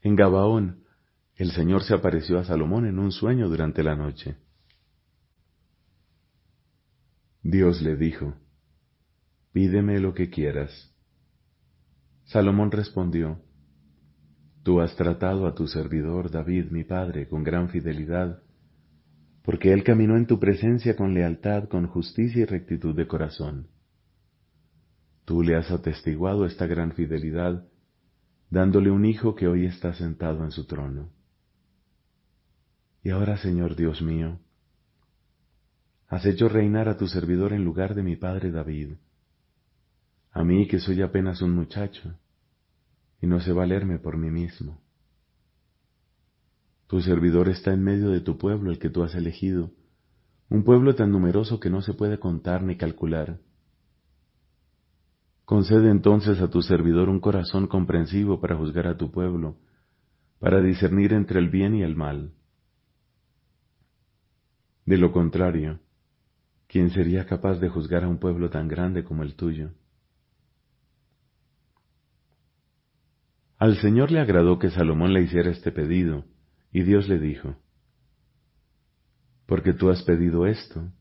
En 0.00 0.16
Gabaón, 0.16 0.84
el 1.36 1.50
Señor 1.50 1.82
se 1.82 1.92
apareció 1.92 2.38
a 2.38 2.44
Salomón 2.44 2.86
en 2.86 2.98
un 2.98 3.12
sueño 3.12 3.48
durante 3.48 3.82
la 3.82 3.96
noche. 3.96 4.36
Dios 7.50 7.80
le 7.80 7.96
dijo, 7.96 8.34
Pídeme 9.52 10.00
lo 10.00 10.12
que 10.12 10.28
quieras. 10.28 10.94
Salomón 12.24 12.70
respondió, 12.70 13.40
Tú 14.62 14.82
has 14.82 14.94
tratado 14.96 15.46
a 15.46 15.54
tu 15.54 15.66
servidor 15.66 16.30
David, 16.30 16.66
mi 16.70 16.84
padre, 16.84 17.26
con 17.26 17.44
gran 17.44 17.70
fidelidad, 17.70 18.42
porque 19.42 19.72
él 19.72 19.82
caminó 19.82 20.18
en 20.18 20.26
tu 20.26 20.38
presencia 20.38 20.94
con 20.94 21.14
lealtad, 21.14 21.70
con 21.70 21.86
justicia 21.86 22.42
y 22.42 22.44
rectitud 22.44 22.94
de 22.94 23.06
corazón. 23.06 23.68
Tú 25.24 25.42
le 25.42 25.56
has 25.56 25.70
atestiguado 25.70 26.44
esta 26.44 26.66
gran 26.66 26.92
fidelidad, 26.92 27.66
dándole 28.50 28.90
un 28.90 29.06
hijo 29.06 29.34
que 29.34 29.48
hoy 29.48 29.64
está 29.64 29.94
sentado 29.94 30.44
en 30.44 30.50
su 30.50 30.66
trono. 30.66 31.08
Y 33.02 33.08
ahora, 33.08 33.38
Señor 33.38 33.74
Dios 33.74 34.02
mío, 34.02 34.38
has 36.08 36.24
hecho 36.24 36.48
reinar 36.48 36.88
a 36.88 36.96
tu 36.96 37.06
servidor 37.06 37.52
en 37.52 37.64
lugar 37.64 37.94
de 37.94 38.02
mi 38.02 38.16
padre 38.16 38.50
David, 38.50 38.94
a 40.32 40.42
mí 40.42 40.66
que 40.66 40.80
soy 40.80 41.02
apenas 41.02 41.42
un 41.42 41.54
muchacho, 41.54 42.14
y 43.20 43.26
no 43.26 43.40
sé 43.40 43.52
valerme 43.52 43.98
por 43.98 44.16
mí 44.16 44.30
mismo. 44.30 44.80
Tu 46.86 47.02
servidor 47.02 47.48
está 47.48 47.72
en 47.74 47.82
medio 47.82 48.10
de 48.10 48.20
tu 48.20 48.38
pueblo, 48.38 48.70
el 48.70 48.78
que 48.78 48.88
tú 48.88 49.02
has 49.02 49.14
elegido, 49.14 49.70
un 50.48 50.64
pueblo 50.64 50.94
tan 50.94 51.12
numeroso 51.12 51.60
que 51.60 51.68
no 51.68 51.82
se 51.82 51.92
puede 51.92 52.18
contar 52.18 52.62
ni 52.62 52.76
calcular. 52.76 53.38
Concede 55.44 55.90
entonces 55.90 56.40
a 56.40 56.48
tu 56.48 56.62
servidor 56.62 57.10
un 57.10 57.20
corazón 57.20 57.66
comprensivo 57.66 58.40
para 58.40 58.56
juzgar 58.56 58.86
a 58.86 58.96
tu 58.96 59.10
pueblo, 59.10 59.56
para 60.38 60.62
discernir 60.62 61.12
entre 61.12 61.40
el 61.40 61.50
bien 61.50 61.74
y 61.74 61.82
el 61.82 61.96
mal. 61.96 62.32
De 64.86 64.96
lo 64.96 65.12
contrario, 65.12 65.80
¿quién 66.68 66.90
sería 66.90 67.26
capaz 67.26 67.58
de 67.58 67.68
juzgar 67.68 68.04
a 68.04 68.08
un 68.08 68.18
pueblo 68.18 68.50
tan 68.50 68.68
grande 68.68 69.02
como 69.02 69.22
el 69.22 69.34
tuyo? 69.34 69.70
Al 73.58 73.76
Señor 73.78 74.12
le 74.12 74.20
agradó 74.20 74.58
que 74.58 74.70
Salomón 74.70 75.12
le 75.12 75.22
hiciera 75.22 75.50
este 75.50 75.72
pedido, 75.72 76.24
y 76.70 76.82
Dios 76.82 77.08
le 77.08 77.18
dijo, 77.18 77.56
Porque 79.46 79.72
tú 79.72 79.90
has 79.90 80.02
pedido 80.04 80.46
esto, 80.46 80.92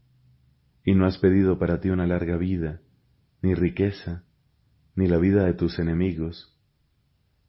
y 0.83 0.95
no 0.95 1.05
has 1.05 1.19
pedido 1.19 1.59
para 1.59 1.79
ti 1.79 1.89
una 1.89 2.07
larga 2.07 2.37
vida, 2.37 2.81
ni 3.41 3.53
riqueza, 3.53 4.23
ni 4.95 5.07
la 5.07 5.17
vida 5.17 5.43
de 5.43 5.53
tus 5.53 5.77
enemigos, 5.77 6.57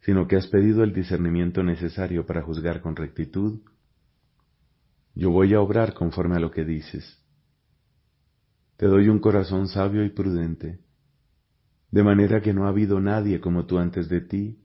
sino 0.01 0.27
que 0.27 0.37
has 0.37 0.47
pedido 0.49 0.83
el 0.83 0.93
discernimiento 0.93 1.63
necesario 1.63 2.27
para 2.27 2.43
juzgar 2.43 2.83
con 2.83 2.95
rectitud, 2.95 3.61
yo 5.15 5.31
voy 5.31 5.55
a 5.55 5.61
obrar 5.61 5.95
conforme 5.95 6.37
a 6.37 6.41
lo 6.41 6.51
que 6.51 6.65
dices. 6.65 7.25
Te 8.79 8.87
doy 8.87 9.09
un 9.09 9.19
corazón 9.19 9.67
sabio 9.67 10.05
y 10.05 10.11
prudente, 10.11 10.79
de 11.91 12.05
manera 12.05 12.41
que 12.41 12.55
no 12.55 12.65
ha 12.65 12.69
habido 12.69 13.01
nadie 13.01 13.41
como 13.41 13.67
tú 13.67 13.79
antes 13.79 14.09
de 14.09 14.21
ti, 14.21 14.63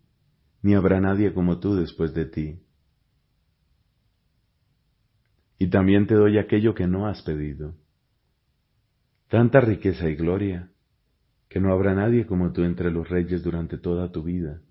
ni 0.61 0.75
habrá 0.75 1.01
nadie 1.01 1.33
como 1.33 1.59
tú 1.59 1.75
después 1.75 2.13
de 2.13 2.25
ti. 2.25 2.59
Y 5.57 5.67
también 5.67 6.05
te 6.05 6.13
doy 6.13 6.37
aquello 6.37 6.75
que 6.75 6.85
no 6.85 7.07
has 7.07 7.23
pedido. 7.23 7.75
Tanta 9.29 9.61
riqueza 9.61 10.07
y 10.07 10.15
gloria, 10.15 10.69
que 11.49 11.59
no 11.59 11.73
habrá 11.73 11.95
nadie 11.95 12.27
como 12.27 12.51
tú 12.51 12.61
entre 12.65 12.91
los 12.91 13.09
reyes 13.09 13.41
durante 13.41 13.79
toda 13.79 14.11
tu 14.11 14.21
vida. 14.21 14.61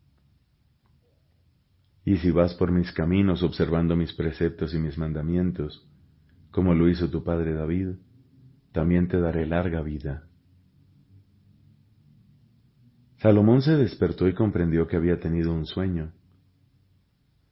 Y 2.04 2.18
si 2.18 2.30
vas 2.30 2.54
por 2.54 2.70
mis 2.70 2.92
caminos 2.92 3.42
observando 3.42 3.96
mis 3.96 4.12
preceptos 4.12 4.72
y 4.72 4.78
mis 4.78 4.96
mandamientos, 4.96 5.84
como 6.52 6.74
lo 6.74 6.88
hizo 6.88 7.10
tu 7.10 7.24
padre 7.24 7.54
David, 7.54 7.96
también 8.72 9.08
te 9.08 9.20
daré 9.20 9.46
larga 9.46 9.82
vida. 9.82 10.28
Salomón 13.18 13.62
se 13.62 13.76
despertó 13.76 14.26
y 14.26 14.34
comprendió 14.34 14.88
que 14.88 14.96
había 14.96 15.20
tenido 15.20 15.52
un 15.52 15.66
sueño. 15.66 16.12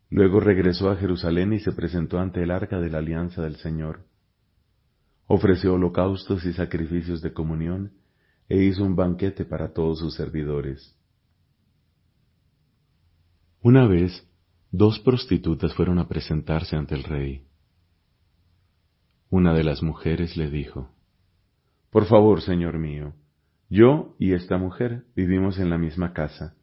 Luego 0.08 0.40
regresó 0.40 0.90
a 0.90 0.96
Jerusalén 0.96 1.52
y 1.52 1.60
se 1.60 1.70
presentó 1.70 2.18
ante 2.18 2.42
el 2.42 2.50
arca 2.50 2.80
de 2.80 2.90
la 2.90 2.98
alianza 2.98 3.42
del 3.42 3.56
Señor. 3.56 4.06
ofreció 5.32 5.74
holocaustos 5.74 6.44
y 6.44 6.52
sacrificios 6.52 7.22
de 7.22 7.32
comunión, 7.32 7.92
e 8.48 8.64
hizo 8.64 8.82
un 8.82 8.96
banquete 8.96 9.44
para 9.44 9.72
todos 9.72 10.00
sus 10.00 10.16
servidores. 10.16 10.98
Una 13.62 13.86
vez, 13.86 14.26
dos 14.72 14.98
prostitutas 14.98 15.72
fueron 15.74 16.00
a 16.00 16.08
presentarse 16.08 16.74
ante 16.74 16.96
el 16.96 17.04
rey. 17.04 17.46
Una 19.30 19.54
de 19.54 19.62
las 19.62 19.84
mujeres 19.84 20.36
le 20.36 20.50
dijo, 20.50 20.90
Por 21.90 22.06
favor, 22.06 22.40
señor 22.40 22.78
mío, 22.78 23.14
yo 23.68 24.14
y 24.18 24.32
esta 24.32 24.58
mujer 24.58 25.04
vivimos 25.16 25.58
en 25.58 25.70
la 25.70 25.78
misma 25.78 26.12
casa, 26.12 26.54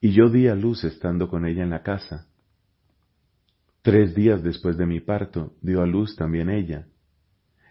y 0.00 0.12
yo 0.12 0.28
di 0.28 0.48
a 0.48 0.56
luz 0.56 0.82
estando 0.84 1.28
con 1.28 1.46
ella 1.46 1.62
en 1.62 1.70
la 1.70 1.82
casa. 1.82 2.26
Tres 3.82 4.16
días 4.16 4.42
después 4.42 4.76
de 4.76 4.86
mi 4.86 5.00
parto 5.00 5.54
dio 5.62 5.82
a 5.82 5.86
luz 5.86 6.16
también 6.16 6.50
ella. 6.50 6.88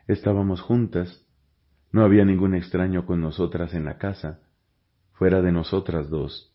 Estábamos 0.07 0.61
juntas, 0.61 1.25
no 1.91 2.03
había 2.03 2.23
ningún 2.23 2.55
extraño 2.55 3.05
con 3.05 3.19
nosotras 3.19 3.73
en 3.73 3.83
la 3.83 3.97
casa, 3.97 4.39
fuera 5.13 5.41
de 5.41 5.51
nosotras 5.51 6.09
dos. 6.09 6.53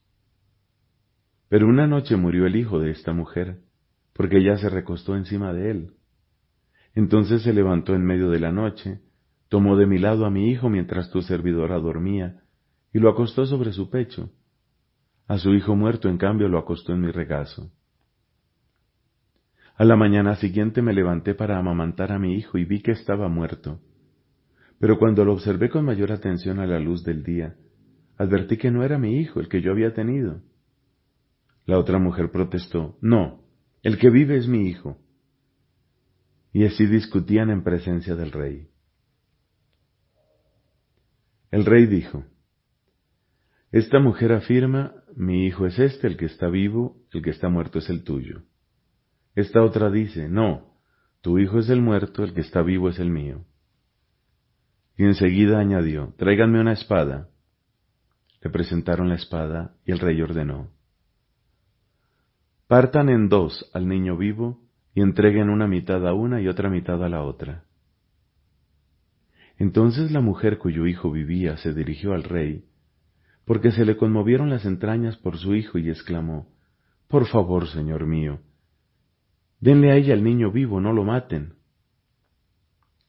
Pero 1.51 1.69
una 1.69 1.87
noche 1.87 2.17
murió 2.17 2.47
el 2.47 2.57
hijo 2.57 2.79
de 2.79 2.91
esta 2.91 3.13
mujer, 3.13 3.61
porque 4.15 4.39
ella 4.39 4.57
se 4.57 4.71
recostó 4.71 5.17
encima 5.17 5.53
de 5.53 5.71
él. 5.71 5.93
Entonces 6.95 7.43
se 7.43 7.53
levantó 7.53 7.95
en 7.95 8.05
medio 8.05 8.31
de 8.31 8.41
la 8.41 8.53
noche, 8.53 9.01
tomó 9.53 9.77
de 9.77 9.85
mi 9.85 9.99
lado 9.99 10.25
a 10.25 10.31
mi 10.31 10.49
hijo 10.49 10.71
mientras 10.71 11.11
tu 11.11 11.21
servidora 11.21 11.79
dormía, 11.79 12.41
y 12.91 12.99
lo 13.01 13.11
acostó 13.11 13.45
sobre 13.45 13.75
su 13.75 13.91
pecho. 13.91 14.31
A 15.29 15.37
su 15.37 15.53
hijo 15.53 15.77
muerto, 15.77 16.09
en 16.09 16.17
cambio, 16.17 16.49
lo 16.49 16.57
acostó 16.57 16.95
en 16.95 17.03
mi 17.03 17.11
regazo. 17.11 17.71
A 19.77 19.85
la 19.85 19.95
mañana 19.95 20.37
siguiente 20.37 20.81
me 20.81 20.95
levanté 20.95 21.35
para 21.35 21.59
amamantar 21.59 22.13
a 22.13 22.19
mi 22.19 22.35
hijo 22.35 22.57
y 22.57 22.65
vi 22.65 22.81
que 22.81 22.93
estaba 22.93 23.29
muerto. 23.29 23.79
Pero 24.81 24.99
cuando 24.99 25.23
lo 25.23 25.35
observé 25.35 25.69
con 25.69 25.85
mayor 25.85 26.13
atención 26.13 26.59
a 26.59 26.67
la 26.67 26.81
luz 26.81 27.05
del 27.05 27.23
día, 27.23 27.55
advertí 28.17 28.57
que 28.57 28.71
no 28.71 28.85
era 28.85 28.97
mi 28.97 29.19
hijo 29.19 29.39
el 29.39 29.51
que 29.51 29.61
yo 29.61 29.73
había 29.73 29.93
tenido. 29.93 30.41
La 31.67 31.79
otra 31.79 31.99
mujer 31.99 32.31
protestó, 32.31 32.97
No, 33.03 33.43
el 33.83 33.99
que 33.99 34.09
vive 34.09 34.39
es 34.39 34.49
mi 34.49 34.67
hijo 34.67 34.97
y 36.55 36.65
así 36.65 36.87
discutían 36.87 37.51
en 37.51 37.63
presencia 37.63 38.15
del 38.15 38.33
rey. 38.33 38.73
El 41.53 41.67
rey 41.67 41.87
dijo, 41.87 42.25
Esta 43.71 44.01
mujer 44.01 44.33
afirma, 44.33 44.95
mi 45.15 45.47
hijo 45.47 45.67
es 45.67 45.79
este, 45.79 46.07
el 46.07 46.17
que 46.17 46.25
está 46.25 46.49
vivo, 46.49 46.97
el 47.13 47.23
que 47.23 47.31
está 47.31 47.51
muerto 47.51 47.79
es 47.79 47.91
el 47.91 48.05
tuyo. 48.05 48.43
Esta 49.35 49.63
otra 49.63 49.91
dice, 49.91 50.29
no, 50.31 50.79
tu 51.21 51.39
hijo 51.39 51.59
es 51.59 51.69
el 51.69 51.83
muerto, 51.83 52.25
el 52.25 52.33
que 52.33 52.41
está 52.41 52.63
vivo 52.63 52.89
es 52.89 52.99
el 52.99 53.11
mío. 53.11 53.45
Y 54.97 55.05
enseguida 55.05 55.59
añadió, 55.59 56.15
tráiganme 56.17 56.59
una 56.59 56.73
espada. 56.73 57.29
Le 58.41 58.51
presentaron 58.51 59.11
la 59.11 59.17
espada 59.17 59.77
y 59.85 59.93
el 59.93 59.99
rey 59.99 60.21
ordenó, 60.23 60.71
partan 62.67 63.11
en 63.11 63.29
dos 63.29 63.71
al 63.75 63.87
niño 63.87 64.17
vivo 64.17 64.63
y 64.95 65.03
entreguen 65.03 65.51
una 65.51 65.69
mitad 65.69 66.07
a 66.09 66.15
una 66.15 66.41
y 66.41 66.49
otra 66.49 66.71
mitad 66.71 67.05
a 67.05 67.11
la 67.11 67.23
otra. 67.23 67.67
Entonces 69.59 70.11
la 70.11 70.21
mujer 70.21 70.59
cuyo 70.59 70.87
hijo 70.87 71.11
vivía 71.11 71.57
se 71.57 71.73
dirigió 71.73 72.13
al 72.15 72.25
rey, 72.25 72.65
porque 73.45 73.73
se 73.73 73.85
le 73.85 73.97
conmovieron 73.97 74.51
las 74.51 74.65
entrañas 74.65 75.17
por 75.17 75.39
su 75.39 75.55
hijo 75.55 75.79
y 75.79 75.91
exclamó, 75.91 76.49
Por 77.09 77.27
favor, 77.27 77.69
señor 77.69 78.07
mío, 78.07 78.41
denle 79.61 79.93
a 79.93 79.97
ella 79.97 80.15
el 80.15 80.25
niño 80.25 80.51
vivo, 80.51 80.81
no 80.81 80.93
lo 80.93 81.05
maten. 81.05 81.55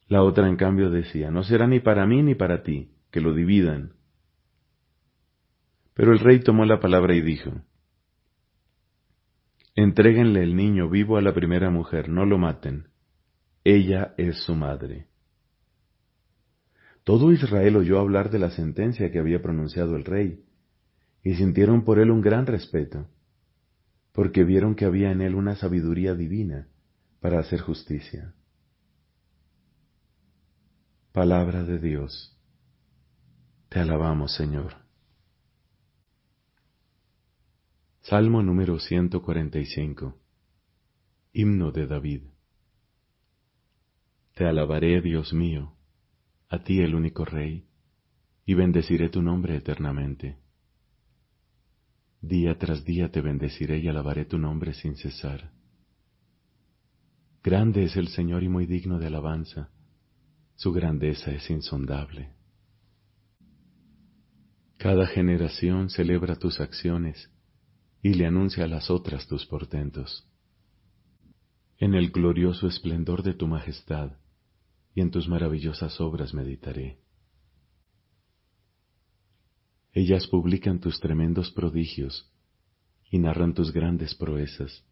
La 0.08 0.22
otra 0.22 0.48
en 0.48 0.56
cambio 0.56 0.90
decía, 0.90 1.30
No 1.30 1.42
será 1.44 1.66
ni 1.66 1.80
para 1.80 2.06
mí 2.06 2.22
ni 2.22 2.34
para 2.34 2.62
ti, 2.62 2.90
que 3.10 3.20
lo 3.20 3.32
dividan. 3.32 3.94
Pero 5.94 6.12
el 6.12 6.18
rey 6.18 6.40
tomó 6.40 6.64
la 6.64 6.80
palabra 6.80 7.14
y 7.14 7.20
dijo, 7.20 7.52
Entréguenle 9.76 10.42
el 10.42 10.54
niño 10.54 10.88
vivo 10.88 11.16
a 11.16 11.22
la 11.22 11.34
primera 11.34 11.70
mujer, 11.70 12.08
no 12.08 12.26
lo 12.26 12.38
maten. 12.38 12.88
Ella 13.64 14.14
es 14.18 14.44
su 14.44 14.54
madre. 14.54 15.08
Todo 17.04 17.32
Israel 17.32 17.76
oyó 17.76 17.98
hablar 18.00 18.30
de 18.30 18.38
la 18.38 18.50
sentencia 18.50 19.12
que 19.12 19.18
había 19.18 19.42
pronunciado 19.42 19.94
el 19.96 20.04
rey, 20.04 20.42
y 21.22 21.34
sintieron 21.34 21.84
por 21.84 21.98
él 21.98 22.10
un 22.10 22.22
gran 22.22 22.46
respeto, 22.46 23.08
porque 24.12 24.44
vieron 24.44 24.74
que 24.74 24.86
había 24.86 25.10
en 25.10 25.20
él 25.20 25.34
una 25.34 25.56
sabiduría 25.56 26.14
divina 26.14 26.68
para 27.20 27.40
hacer 27.40 27.60
justicia. 27.60 28.34
Palabra 31.12 31.62
de 31.62 31.78
Dios. 31.78 32.36
Te 33.68 33.80
alabamos, 33.80 34.34
Señor. 34.34 34.74
Salmo 38.00 38.42
número 38.42 38.78
145 38.78 40.18
Himno 41.32 41.72
de 41.72 41.86
David 41.86 42.22
Te 44.34 44.44
alabaré, 44.44 45.00
Dios 45.00 45.32
mío, 45.32 45.73
a 46.48 46.62
ti 46.62 46.80
el 46.80 46.94
único 46.94 47.24
Rey, 47.24 47.66
y 48.46 48.54
bendeciré 48.54 49.08
tu 49.08 49.22
nombre 49.22 49.56
eternamente. 49.56 50.38
Día 52.20 52.58
tras 52.58 52.84
día 52.84 53.10
te 53.10 53.20
bendeciré 53.20 53.78
y 53.78 53.88
alabaré 53.88 54.24
tu 54.24 54.38
nombre 54.38 54.72
sin 54.74 54.96
cesar. 54.96 55.50
Grande 57.42 57.84
es 57.84 57.96
el 57.96 58.08
Señor 58.08 58.42
y 58.42 58.48
muy 58.48 58.66
digno 58.66 58.98
de 58.98 59.06
alabanza, 59.08 59.70
su 60.54 60.72
grandeza 60.72 61.32
es 61.32 61.50
insondable. 61.50 62.32
Cada 64.78 65.06
generación 65.06 65.90
celebra 65.90 66.36
tus 66.36 66.60
acciones, 66.60 67.30
y 68.02 68.14
le 68.14 68.26
anuncia 68.26 68.64
a 68.64 68.68
las 68.68 68.90
otras 68.90 69.26
tus 69.26 69.46
portentos. 69.46 70.28
En 71.78 71.94
el 71.94 72.10
glorioso 72.10 72.68
esplendor 72.68 73.22
de 73.22 73.34
tu 73.34 73.46
majestad 73.46 74.12
y 74.94 75.00
en 75.00 75.10
tus 75.10 75.28
maravillosas 75.28 76.00
obras 76.00 76.34
meditaré. 76.34 76.98
Ellas 79.92 80.26
publican 80.26 80.80
tus 80.80 81.00
tremendos 81.00 81.50
prodigios 81.50 82.30
y 83.10 83.18
narran 83.18 83.54
tus 83.54 83.72
grandes 83.72 84.14
proezas. 84.14 84.84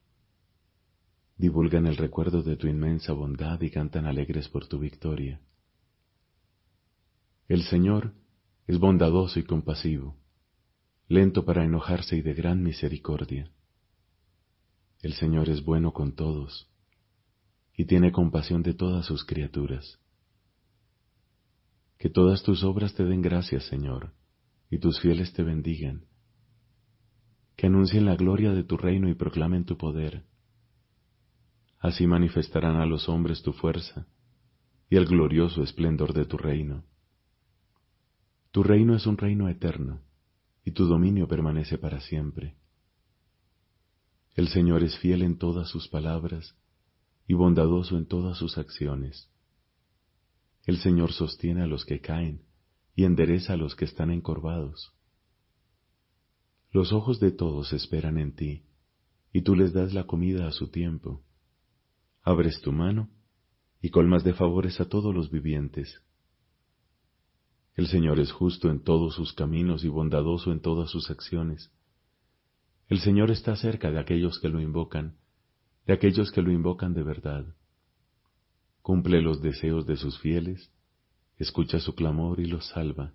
Divulgan 1.36 1.86
el 1.86 1.96
recuerdo 1.96 2.42
de 2.42 2.56
tu 2.56 2.66
inmensa 2.66 3.12
bondad 3.12 3.60
y 3.60 3.70
cantan 3.70 4.06
alegres 4.06 4.48
por 4.48 4.68
tu 4.68 4.78
victoria. 4.78 5.40
El 7.48 7.62
Señor 7.64 8.12
es 8.66 8.78
bondadoso 8.78 9.40
y 9.40 9.44
compasivo 9.44 10.16
lento 11.12 11.44
para 11.44 11.62
enojarse 11.62 12.16
y 12.16 12.22
de 12.22 12.32
gran 12.32 12.62
misericordia. 12.62 13.50
El 15.02 15.12
Señor 15.12 15.50
es 15.50 15.62
bueno 15.62 15.92
con 15.92 16.14
todos 16.14 16.71
y 17.76 17.86
tiene 17.86 18.12
compasión 18.12 18.62
de 18.62 18.74
todas 18.74 19.06
sus 19.06 19.24
criaturas. 19.24 19.98
Que 21.98 22.10
todas 22.10 22.42
tus 22.42 22.64
obras 22.64 22.94
te 22.94 23.04
den 23.04 23.22
gracias, 23.22 23.64
Señor, 23.64 24.12
y 24.70 24.78
tus 24.78 25.00
fieles 25.00 25.32
te 25.32 25.42
bendigan. 25.42 26.06
Que 27.56 27.66
anuncien 27.66 28.04
la 28.04 28.16
gloria 28.16 28.52
de 28.52 28.64
tu 28.64 28.76
reino 28.76 29.08
y 29.08 29.14
proclamen 29.14 29.64
tu 29.64 29.76
poder. 29.76 30.24
Así 31.78 32.06
manifestarán 32.06 32.76
a 32.76 32.86
los 32.86 33.08
hombres 33.08 33.42
tu 33.42 33.52
fuerza 33.52 34.06
y 34.88 34.96
el 34.96 35.06
glorioso 35.06 35.62
esplendor 35.62 36.12
de 36.12 36.26
tu 36.26 36.36
reino. 36.36 36.84
Tu 38.50 38.62
reino 38.62 38.94
es 38.94 39.06
un 39.06 39.16
reino 39.16 39.48
eterno 39.48 40.02
y 40.64 40.72
tu 40.72 40.86
dominio 40.86 41.26
permanece 41.26 41.78
para 41.78 42.00
siempre. 42.00 42.56
El 44.34 44.48
Señor 44.48 44.82
es 44.82 44.98
fiel 44.98 45.22
en 45.22 45.38
todas 45.38 45.68
sus 45.68 45.88
palabras 45.88 46.56
y 47.26 47.34
bondadoso 47.34 47.96
en 47.96 48.06
todas 48.06 48.38
sus 48.38 48.58
acciones. 48.58 49.30
El 50.64 50.78
Señor 50.78 51.12
sostiene 51.12 51.62
a 51.62 51.66
los 51.66 51.84
que 51.84 52.00
caen 52.00 52.42
y 52.94 53.04
endereza 53.04 53.54
a 53.54 53.56
los 53.56 53.74
que 53.74 53.84
están 53.84 54.10
encorvados. 54.10 54.92
Los 56.70 56.92
ojos 56.92 57.20
de 57.20 57.32
todos 57.32 57.72
esperan 57.72 58.18
en 58.18 58.34
ti, 58.34 58.64
y 59.32 59.42
tú 59.42 59.56
les 59.56 59.72
das 59.72 59.92
la 59.92 60.04
comida 60.04 60.46
a 60.46 60.52
su 60.52 60.68
tiempo. 60.68 61.22
Abres 62.22 62.60
tu 62.60 62.72
mano 62.72 63.10
y 63.80 63.90
colmas 63.90 64.24
de 64.24 64.34
favores 64.34 64.80
a 64.80 64.88
todos 64.88 65.14
los 65.14 65.30
vivientes. 65.30 66.02
El 67.74 67.88
Señor 67.88 68.20
es 68.20 68.30
justo 68.30 68.70
en 68.70 68.82
todos 68.82 69.14
sus 69.14 69.32
caminos 69.32 69.84
y 69.84 69.88
bondadoso 69.88 70.52
en 70.52 70.60
todas 70.60 70.90
sus 70.90 71.10
acciones. 71.10 71.72
El 72.88 73.00
Señor 73.00 73.30
está 73.30 73.56
cerca 73.56 73.90
de 73.90 73.98
aquellos 73.98 74.38
que 74.38 74.48
lo 74.48 74.60
invocan, 74.60 75.16
de 75.86 75.92
aquellos 75.92 76.30
que 76.30 76.42
lo 76.42 76.52
invocan 76.52 76.94
de 76.94 77.02
verdad. 77.02 77.44
Cumple 78.82 79.22
los 79.22 79.40
deseos 79.42 79.86
de 79.86 79.96
sus 79.96 80.18
fieles, 80.20 80.70
escucha 81.38 81.80
su 81.80 81.94
clamor 81.94 82.40
y 82.40 82.46
los 82.46 82.68
salva. 82.68 83.12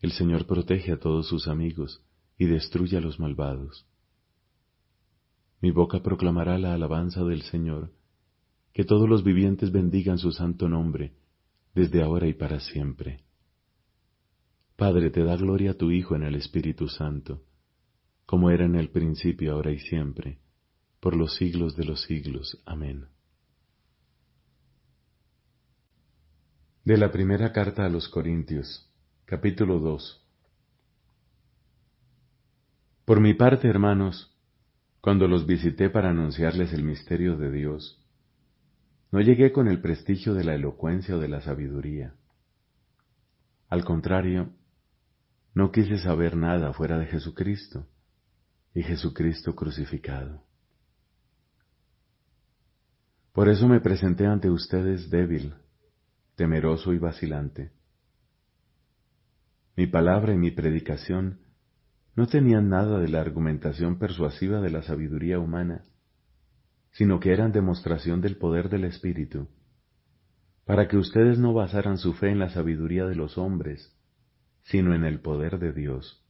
El 0.00 0.12
Señor 0.12 0.46
protege 0.46 0.92
a 0.92 1.00
todos 1.00 1.28
sus 1.28 1.48
amigos 1.48 2.02
y 2.38 2.46
destruye 2.46 2.96
a 2.96 3.00
los 3.00 3.18
malvados. 3.18 3.86
Mi 5.60 5.72
boca 5.72 6.02
proclamará 6.02 6.56
la 6.56 6.74
alabanza 6.74 7.24
del 7.24 7.42
Señor, 7.42 7.92
que 8.72 8.84
todos 8.84 9.08
los 9.08 9.24
vivientes 9.24 9.72
bendigan 9.72 10.18
su 10.18 10.30
santo 10.30 10.68
nombre, 10.68 11.14
desde 11.74 12.02
ahora 12.02 12.28
y 12.28 12.34
para 12.34 12.60
siempre. 12.60 13.24
Padre, 14.76 15.10
te 15.10 15.24
da 15.24 15.36
gloria 15.36 15.72
a 15.72 15.74
tu 15.74 15.90
Hijo 15.90 16.14
en 16.14 16.22
el 16.22 16.36
Espíritu 16.36 16.88
Santo, 16.88 17.42
como 18.24 18.50
era 18.50 18.66
en 18.66 18.76
el 18.76 18.90
principio, 18.90 19.54
ahora 19.54 19.72
y 19.72 19.80
siempre, 19.80 20.38
por 21.00 21.16
los 21.16 21.36
siglos 21.36 21.76
de 21.76 21.84
los 21.84 22.02
siglos. 22.02 22.60
Amén. 22.66 23.06
De 26.84 26.96
la 26.96 27.12
primera 27.12 27.52
carta 27.52 27.84
a 27.84 27.88
los 27.88 28.08
Corintios, 28.08 28.90
capítulo 29.24 29.78
2. 29.78 30.24
Por 33.04 33.20
mi 33.20 33.34
parte, 33.34 33.68
hermanos, 33.68 34.34
cuando 35.00 35.28
los 35.28 35.46
visité 35.46 35.90
para 35.90 36.10
anunciarles 36.10 36.72
el 36.72 36.82
misterio 36.82 37.36
de 37.36 37.50
Dios, 37.50 38.02
no 39.10 39.20
llegué 39.20 39.52
con 39.52 39.68
el 39.68 39.80
prestigio 39.80 40.34
de 40.34 40.44
la 40.44 40.54
elocuencia 40.54 41.16
o 41.16 41.18
de 41.18 41.28
la 41.28 41.40
sabiduría. 41.40 42.14
Al 43.68 43.84
contrario, 43.84 44.50
no 45.54 45.72
quise 45.72 45.98
saber 45.98 46.36
nada 46.36 46.72
fuera 46.72 46.98
de 46.98 47.06
Jesucristo 47.06 47.86
y 48.74 48.82
Jesucristo 48.82 49.54
crucificado. 49.54 50.47
Por 53.38 53.48
eso 53.48 53.68
me 53.68 53.78
presenté 53.78 54.26
ante 54.26 54.50
ustedes 54.50 55.10
débil, 55.10 55.54
temeroso 56.34 56.92
y 56.92 56.98
vacilante. 56.98 57.70
Mi 59.76 59.86
palabra 59.86 60.34
y 60.34 60.36
mi 60.36 60.50
predicación 60.50 61.38
no 62.16 62.26
tenían 62.26 62.68
nada 62.68 62.98
de 62.98 63.06
la 63.06 63.20
argumentación 63.20 64.00
persuasiva 64.00 64.60
de 64.60 64.70
la 64.70 64.82
sabiduría 64.82 65.38
humana, 65.38 65.84
sino 66.90 67.20
que 67.20 67.32
eran 67.32 67.52
demostración 67.52 68.20
del 68.20 68.38
poder 68.38 68.70
del 68.70 68.82
Espíritu, 68.82 69.46
para 70.64 70.88
que 70.88 70.96
ustedes 70.96 71.38
no 71.38 71.54
basaran 71.54 71.96
su 71.98 72.14
fe 72.14 72.30
en 72.30 72.40
la 72.40 72.50
sabiduría 72.50 73.06
de 73.06 73.14
los 73.14 73.38
hombres, 73.38 73.96
sino 74.62 74.96
en 74.96 75.04
el 75.04 75.20
poder 75.20 75.60
de 75.60 75.72
Dios. 75.72 76.27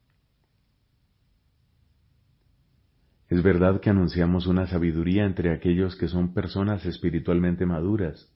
Es 3.28 3.42
verdad 3.42 3.80
que 3.80 3.90
anunciamos 3.90 4.46
una 4.46 4.66
sabiduría 4.66 5.26
entre 5.26 5.52
aquellos 5.52 5.96
que 5.96 6.08
son 6.08 6.32
personas 6.32 6.86
espiritualmente 6.86 7.66
maduras, 7.66 8.32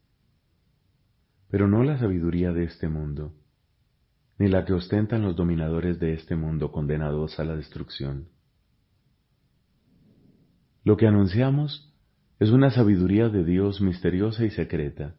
pero 1.50 1.66
no 1.66 1.82
la 1.82 1.98
sabiduría 1.98 2.52
de 2.52 2.64
este 2.64 2.88
mundo, 2.88 3.32
ni 4.38 4.48
la 4.48 4.66
que 4.66 4.74
ostentan 4.74 5.22
los 5.22 5.34
dominadores 5.34 5.98
de 5.98 6.12
este 6.12 6.36
mundo 6.36 6.72
condenados 6.72 7.40
a 7.40 7.44
la 7.44 7.56
destrucción. 7.56 8.28
Lo 10.84 10.96
que 10.98 11.06
anunciamos 11.06 11.94
es 12.38 12.50
una 12.50 12.70
sabiduría 12.70 13.28
de 13.30 13.44
Dios 13.44 13.80
misteriosa 13.80 14.44
y 14.44 14.50
secreta, 14.50 15.14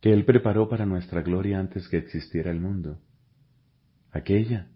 que 0.00 0.12
Él 0.12 0.24
preparó 0.24 0.68
para 0.68 0.86
nuestra 0.86 1.22
gloria 1.22 1.60
antes 1.60 1.88
que 1.88 1.98
existiera 1.98 2.50
el 2.50 2.58
mundo. 2.58 2.98
Aquella 4.10 4.68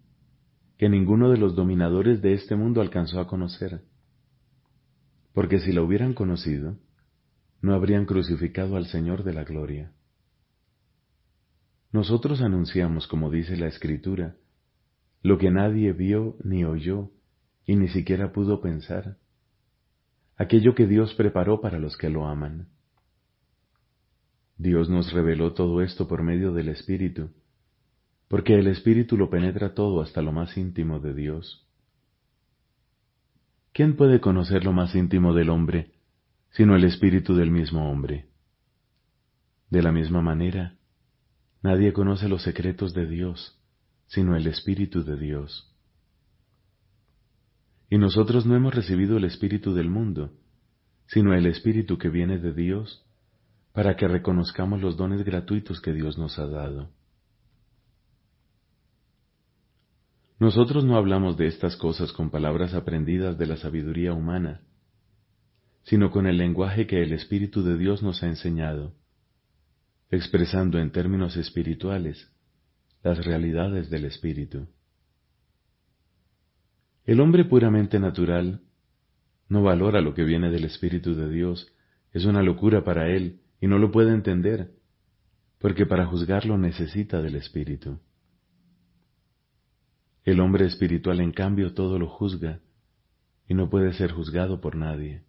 que 0.79 0.89
ninguno 0.89 1.31
de 1.31 1.39
los 1.39 1.57
dominadores 1.57 2.23
de 2.23 2.35
este 2.35 2.55
mundo 2.55 2.81
alcanzó 2.81 3.19
a 3.19 3.27
conocer, 3.27 3.81
porque 5.37 5.59
si 5.59 5.71
la 5.71 5.83
hubieran 5.83 6.15
conocido, 6.15 6.79
no 7.61 7.75
habrían 7.75 8.07
crucificado 8.07 8.79
al 8.79 8.87
Señor 8.87 9.23
de 9.23 9.35
la 9.35 9.45
gloria. 9.45 9.93
Nosotros 11.93 12.41
anunciamos, 12.41 13.07
como 13.07 13.31
dice 13.31 13.55
la 13.59 13.67
Escritura, 13.67 14.37
lo 15.21 15.37
que 15.37 15.51
nadie 15.51 15.93
vio 15.93 16.39
ni 16.43 16.65
oyó 16.65 17.11
y 17.67 17.77
ni 17.77 17.89
siquiera 17.89 18.33
pudo 18.33 18.63
pensar 18.63 19.19
aquello 20.39 20.75
que 20.75 20.87
Dios 20.87 21.13
preparó 21.13 21.61
para 21.61 21.79
los 21.79 21.99
que 21.99 22.09
lo 22.09 22.27
aman. 22.27 22.69
Dios 24.57 24.89
nos 24.89 25.13
reveló 25.13 25.53
todo 25.53 25.83
esto 25.83 26.09
por 26.09 26.23
medio 26.23 26.55
del 26.55 26.71
Espíritu, 26.71 27.29
porque 28.29 28.55
el 28.55 28.69
Espíritu 28.69 29.19
lo 29.19 29.29
penetra 29.29 29.75
todo 29.75 30.01
hasta 30.01 30.23
lo 30.23 30.33
más 30.33 30.57
íntimo 30.57 30.99
de 30.99 31.13
Dios. 31.13 31.66
¿Quién 33.77 33.95
puede 33.95 34.21
conocer 34.23 34.65
lo 34.65 34.73
más 34.73 34.95
íntimo 34.95 35.35
del 35.35 35.51
hombre, 35.51 35.93
sino 36.49 36.77
el 36.77 36.85
Espíritu 36.85 37.35
del 37.35 37.51
mismo 37.51 37.91
hombre? 37.91 38.25
De 39.69 39.83
la 39.83 39.93
misma 39.93 40.23
manera, 40.23 40.79
nadie 41.63 41.93
conoce 41.93 42.27
los 42.27 42.41
secretos 42.43 42.95
de 42.95 43.07
Dios, 43.07 43.61
sino 44.07 44.35
el 44.35 44.47
Espíritu 44.47 45.05
de 45.05 45.19
Dios. 45.19 45.77
Y 47.91 47.99
nosotros 47.99 48.47
no 48.47 48.57
hemos 48.57 48.75
recibido 48.75 49.19
el 49.19 49.25
Espíritu 49.25 49.75
del 49.75 49.91
mundo, 49.91 50.33
sino 51.09 51.35
el 51.35 51.45
Espíritu 51.45 51.99
que 51.99 52.09
viene 52.09 52.39
de 52.39 52.55
Dios, 52.55 53.05
para 53.75 53.95
que 53.95 54.09
reconozcamos 54.09 54.81
los 54.81 54.97
dones 54.97 55.23
gratuitos 55.23 55.83
que 55.83 55.93
Dios 55.93 56.17
nos 56.17 56.39
ha 56.39 56.47
dado. 56.47 56.96
Nosotros 60.39 60.85
no 60.85 60.97
hablamos 60.97 61.39
de 61.39 61.47
estas 61.47 61.77
cosas 61.77 62.13
con 62.13 62.31
palabras 62.31 62.75
aprendidas 62.75 63.39
de 63.39 63.47
la 63.47 63.57
sabiduría 63.57 64.13
humana, 64.13 64.61
sino 65.83 66.11
con 66.11 66.27
el 66.27 66.37
lenguaje 66.37 66.87
que 66.87 67.03
el 67.03 67.13
Espíritu 67.13 67.63
de 67.63 67.79
Dios 67.79 68.03
nos 68.03 68.23
ha 68.23 68.27
enseñado, 68.27 68.93
expresando 70.11 70.79
en 70.79 70.91
términos 70.91 71.37
espirituales 71.37 72.31
las 73.03 73.25
realidades 73.25 73.89
del 73.89 74.05
Espíritu. 74.05 74.67
El 77.05 77.21
hombre 77.21 77.45
puramente 77.45 77.99
natural 77.99 78.61
no 79.49 79.63
valora 79.63 80.01
lo 80.01 80.13
que 80.13 80.25
viene 80.25 80.51
del 80.51 80.65
Espíritu 80.65 81.15
de 81.15 81.31
Dios, 81.31 81.73
es 82.13 82.25
una 82.25 82.43
locura 82.43 82.85
para 82.85 83.09
él 83.09 83.41
y 83.61 83.69
no 83.69 83.79
lo 83.79 83.91
puede 83.91 84.13
entender, 84.13 84.73
porque 85.59 85.87
para 85.87 86.07
juzgarlo 86.07 86.59
necesita 86.59 87.23
del 87.23 87.37
Espíritu. 87.37 88.01
El 90.27 90.41
hombre 90.41 90.67
espiritual, 90.67 91.21
en 91.21 91.31
cambio, 91.31 91.73
todo 91.73 92.01
lo 92.01 92.09
juzga 92.09 92.59
y 93.49 93.55
no 93.55 93.71
puede 93.71 93.93
ser 93.93 94.11
juzgado 94.11 94.61
por 94.61 94.75
nadie. 94.75 95.23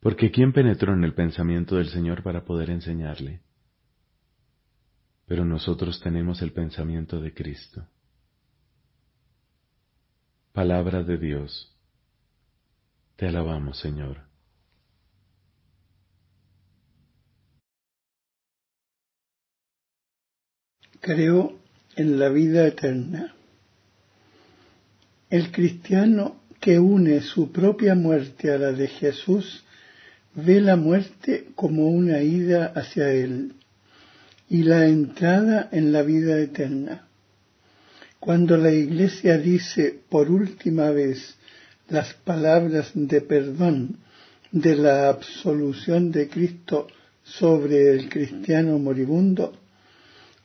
Porque 0.00 0.32
¿quién 0.32 0.52
penetró 0.52 0.92
en 0.92 1.04
el 1.04 1.14
pensamiento 1.14 1.76
del 1.76 1.88
Señor 1.90 2.24
para 2.24 2.44
poder 2.44 2.70
enseñarle? 2.70 3.40
Pero 5.26 5.44
nosotros 5.44 6.00
tenemos 6.00 6.42
el 6.42 6.52
pensamiento 6.52 7.20
de 7.20 7.32
Cristo. 7.32 7.86
Palabra 10.52 11.04
de 11.04 11.16
Dios. 11.16 11.72
Te 13.14 13.28
alabamos, 13.28 13.78
Señor. 13.78 14.22
Creo 21.00 21.63
en 21.96 22.18
la 22.18 22.28
vida 22.28 22.66
eterna. 22.66 23.34
El 25.30 25.50
cristiano 25.50 26.40
que 26.60 26.78
une 26.78 27.20
su 27.20 27.52
propia 27.52 27.94
muerte 27.94 28.50
a 28.50 28.58
la 28.58 28.72
de 28.72 28.88
Jesús 28.88 29.64
ve 30.34 30.60
la 30.60 30.76
muerte 30.76 31.48
como 31.54 31.88
una 31.88 32.22
ida 32.22 32.72
hacia 32.74 33.12
Él 33.12 33.52
y 34.48 34.62
la 34.62 34.86
entrada 34.86 35.68
en 35.72 35.92
la 35.92 36.02
vida 36.02 36.40
eterna. 36.40 37.06
Cuando 38.18 38.56
la 38.56 38.72
Iglesia 38.72 39.38
dice 39.38 39.98
por 40.08 40.30
última 40.30 40.90
vez 40.90 41.36
las 41.88 42.14
palabras 42.14 42.92
de 42.94 43.20
perdón 43.20 43.98
de 44.50 44.76
la 44.76 45.08
absolución 45.08 46.10
de 46.10 46.28
Cristo 46.28 46.86
sobre 47.22 47.90
el 47.90 48.08
cristiano 48.08 48.78
moribundo, 48.78 49.52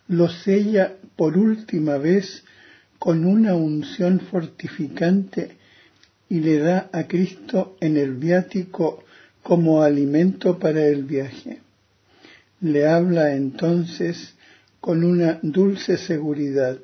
lo 0.09 0.29
sella 0.29 0.95
por 1.15 1.37
última 1.37 1.97
vez 1.97 2.43
con 2.99 3.25
una 3.25 3.55
unción 3.55 4.19
fortificante 4.19 5.57
y 6.27 6.41
le 6.41 6.59
da 6.59 6.89
a 6.91 7.07
Cristo 7.07 7.77
en 7.79 7.97
el 7.97 8.15
viático 8.15 9.03
como 9.41 9.81
alimento 9.81 10.59
para 10.59 10.85
el 10.85 11.05
viaje. 11.05 11.61
Le 12.59 12.85
habla 12.87 13.33
entonces 13.33 14.35
con 14.81 15.03
una 15.03 15.39
dulce 15.41 15.97
seguridad 15.97 16.77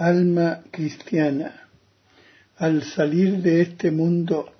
alma 0.00 0.62
cristiana, 0.70 1.68
al 2.56 2.82
salir 2.82 3.42
de 3.42 3.60
este 3.60 3.90
mundo, 3.90 4.50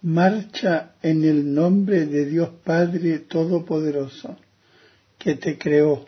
marcha 0.00 0.92
en 1.02 1.24
el 1.24 1.54
nombre 1.54 2.06
de 2.06 2.24
Dios 2.24 2.48
Padre 2.64 3.18
Todopoderoso, 3.18 4.38
que 5.18 5.34
te 5.34 5.58
creó, 5.58 6.06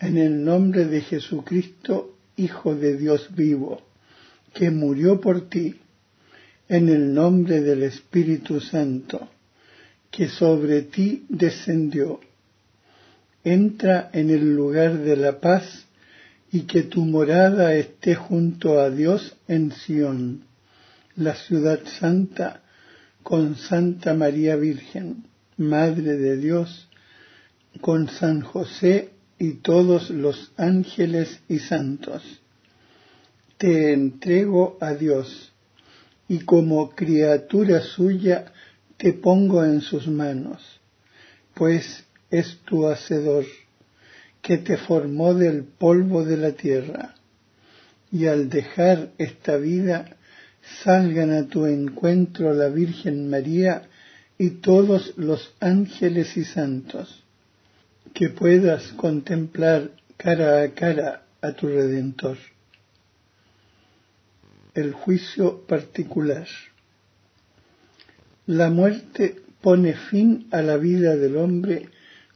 en 0.00 0.16
el 0.16 0.44
nombre 0.44 0.84
de 0.84 1.00
Jesucristo, 1.00 2.14
Hijo 2.36 2.76
de 2.76 2.96
Dios 2.96 3.34
vivo, 3.34 3.82
que 4.54 4.70
murió 4.70 5.20
por 5.20 5.48
ti, 5.48 5.74
en 6.68 6.88
el 6.88 7.12
nombre 7.12 7.60
del 7.62 7.82
Espíritu 7.82 8.60
Santo, 8.60 9.28
que 10.10 10.28
sobre 10.28 10.82
ti 10.82 11.26
descendió. 11.28 12.20
Entra 13.42 14.10
en 14.12 14.30
el 14.30 14.54
lugar 14.54 14.98
de 14.98 15.16
la 15.16 15.40
paz 15.40 15.86
y 16.52 16.62
que 16.62 16.82
tu 16.82 17.04
morada 17.04 17.74
esté 17.74 18.14
junto 18.14 18.78
a 18.78 18.90
Dios 18.90 19.36
en 19.48 19.72
Sión, 19.72 20.44
la 21.16 21.34
ciudad 21.34 21.80
santa, 21.98 22.62
con 23.24 23.56
Santa 23.56 24.14
María 24.14 24.54
Virgen, 24.54 25.24
Madre 25.56 26.16
de 26.16 26.36
Dios, 26.36 26.88
con 27.80 28.08
San 28.08 28.42
José 28.42 29.10
y 29.38 29.54
todos 29.54 30.10
los 30.10 30.52
ángeles 30.56 31.40
y 31.48 31.60
santos. 31.60 32.22
Te 33.56 33.92
entrego 33.92 34.78
a 34.80 34.94
Dios 34.94 35.52
y 36.28 36.40
como 36.40 36.90
criatura 36.90 37.80
suya 37.80 38.52
te 38.96 39.12
pongo 39.12 39.64
en 39.64 39.80
sus 39.80 40.08
manos, 40.08 40.62
pues 41.54 42.04
es 42.30 42.58
tu 42.64 42.86
hacedor, 42.86 43.46
que 44.42 44.58
te 44.58 44.76
formó 44.76 45.34
del 45.34 45.64
polvo 45.64 46.24
de 46.24 46.36
la 46.36 46.52
tierra, 46.52 47.14
y 48.10 48.26
al 48.26 48.48
dejar 48.48 49.10
esta 49.18 49.56
vida 49.56 50.16
salgan 50.82 51.32
a 51.32 51.46
tu 51.46 51.66
encuentro 51.66 52.52
la 52.52 52.68
Virgen 52.68 53.30
María 53.30 53.88
y 54.36 54.50
todos 54.50 55.14
los 55.16 55.54
ángeles 55.60 56.36
y 56.36 56.44
santos, 56.44 57.24
que 58.14 58.28
puedas 58.28 58.92
contemplar 58.92 59.90
cara 60.16 60.62
a 60.62 60.74
cara 60.74 61.22
a 61.40 61.52
tu 61.52 61.68
Redentor. 61.68 62.38
El 64.74 64.92
juicio 64.92 65.66
particular. 65.66 66.46
La 68.46 68.70
muerte 68.70 69.42
pone 69.60 69.94
fin 69.94 70.48
a 70.50 70.62
la 70.62 70.76
vida 70.76 71.16
del 71.16 71.36
hombre 71.36 71.88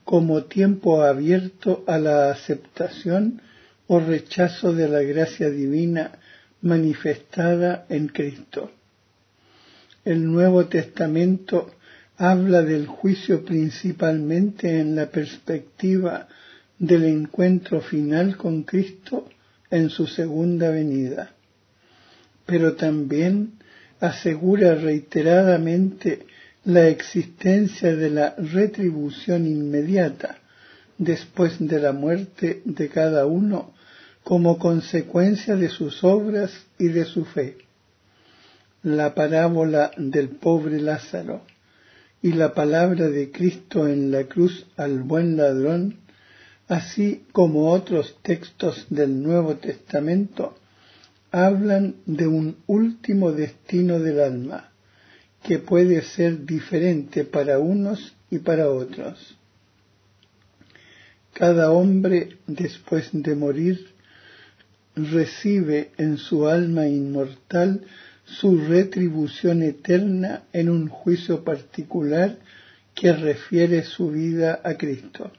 como 0.05 0.45
tiempo 0.45 1.03
abierto 1.03 1.85
a 1.87 1.99
la 1.99 2.31
aceptación 2.31 3.41
o 3.87 4.01
rechazo 4.01 4.73
de 4.73 4.89
la 4.89 5.03
gracia 5.03 5.51
divina 5.51 6.13
manifestada 6.61 7.87
en 7.89 8.09
Cristo. 8.09 8.71
El 10.05 10.25
Nuevo 10.31 10.67
Testamento 10.67 11.71
habla 12.23 12.63
del 12.63 12.87
juicio 12.87 13.45
principalmente 13.45 14.79
en 14.79 14.95
la 14.95 15.07
perspectiva 15.07 16.29
del 16.79 17.05
encuentro 17.07 17.81
final 17.81 18.37
con 18.37 18.63
Cristo 18.63 19.29
en 19.69 19.91
su 19.91 20.07
segunda 20.07 20.71
venida, 20.71 21.33
pero 22.47 22.75
también 22.75 23.55
asegura 23.99 24.77
reiteradamente 24.77 26.25
la 26.65 26.87
existencia 26.87 27.97
de 27.97 28.11
la 28.11 28.37
retribución 28.39 29.45
inmediata 29.45 30.39
después 30.99 31.57
de 31.59 31.81
la 31.81 31.91
muerte 31.91 32.63
de 32.65 32.89
cada 32.89 33.27
uno 33.27 33.75
como 34.23 34.61
consecuencia 34.61 35.57
de 35.57 35.71
sus 35.71 36.05
obras 36.05 36.53
y 36.79 36.87
de 36.87 37.05
su 37.05 37.25
fe. 37.25 37.57
La 38.85 39.13
parábola 39.13 39.91
del 39.97 40.29
pobre 40.29 40.81
Lázaro 40.81 41.51
y 42.23 42.33
la 42.33 42.55
palabra 42.55 43.09
de 43.09 43.33
Cristo 43.33 43.89
en 43.89 44.13
la 44.13 44.25
cruz 44.25 44.67
al 44.77 45.03
buen 45.03 45.37
ladrón, 45.37 45.97
así 46.69 47.25
como 47.33 47.73
otros 47.73 48.17
textos 48.23 48.87
del 48.91 49.21
Nuevo 49.21 49.57
Testamento, 49.57 50.57
hablan 51.33 51.97
de 52.07 52.29
un 52.29 52.59
último 52.69 53.33
destino 53.33 53.99
del 53.99 54.21
alma, 54.21 54.71
que 55.43 55.59
puede 55.59 56.03
ser 56.03 56.47
diferente 56.47 57.25
para 57.25 57.59
unos 57.59 58.15
y 58.31 58.39
para 58.39 58.71
otros. 58.71 59.37
Cada 61.35 61.73
hombre, 61.73 62.37
después 62.47 63.09
de 63.13 63.35
morir, 63.35 63.89
recibe 64.95 65.91
en 65.97 66.19
su 66.19 66.47
alma 66.47 66.87
inmortal 66.87 67.83
su 68.39 68.59
retribución 68.59 69.63
eterna 69.63 70.45
en 70.53 70.69
un 70.69 70.89
juicio 70.89 71.45
particular 71.45 72.39
que 72.95 73.13
refiere 73.13 73.85
su 73.85 74.11
vida 74.11 74.61
a 74.65 74.75
Cristo, 74.75 75.31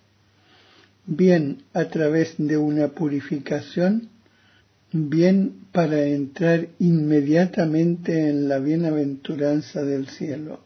bien 1.05 1.63
a 1.73 1.85
través 1.85 2.35
de 2.37 2.57
una 2.57 2.89
purificación, 2.89 4.09
bien 4.91 5.65
para 5.71 6.03
entrar 6.05 6.67
inmediatamente 6.79 8.29
en 8.29 8.47
la 8.47 8.59
bienaventuranza 8.59 9.83
del 9.83 10.07
cielo, 10.07 10.61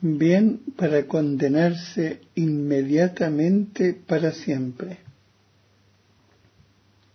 bien 0.00 0.60
para 0.76 1.06
condenarse 1.06 2.20
inmediatamente 2.34 3.94
para 3.94 4.32
siempre. 4.32 5.09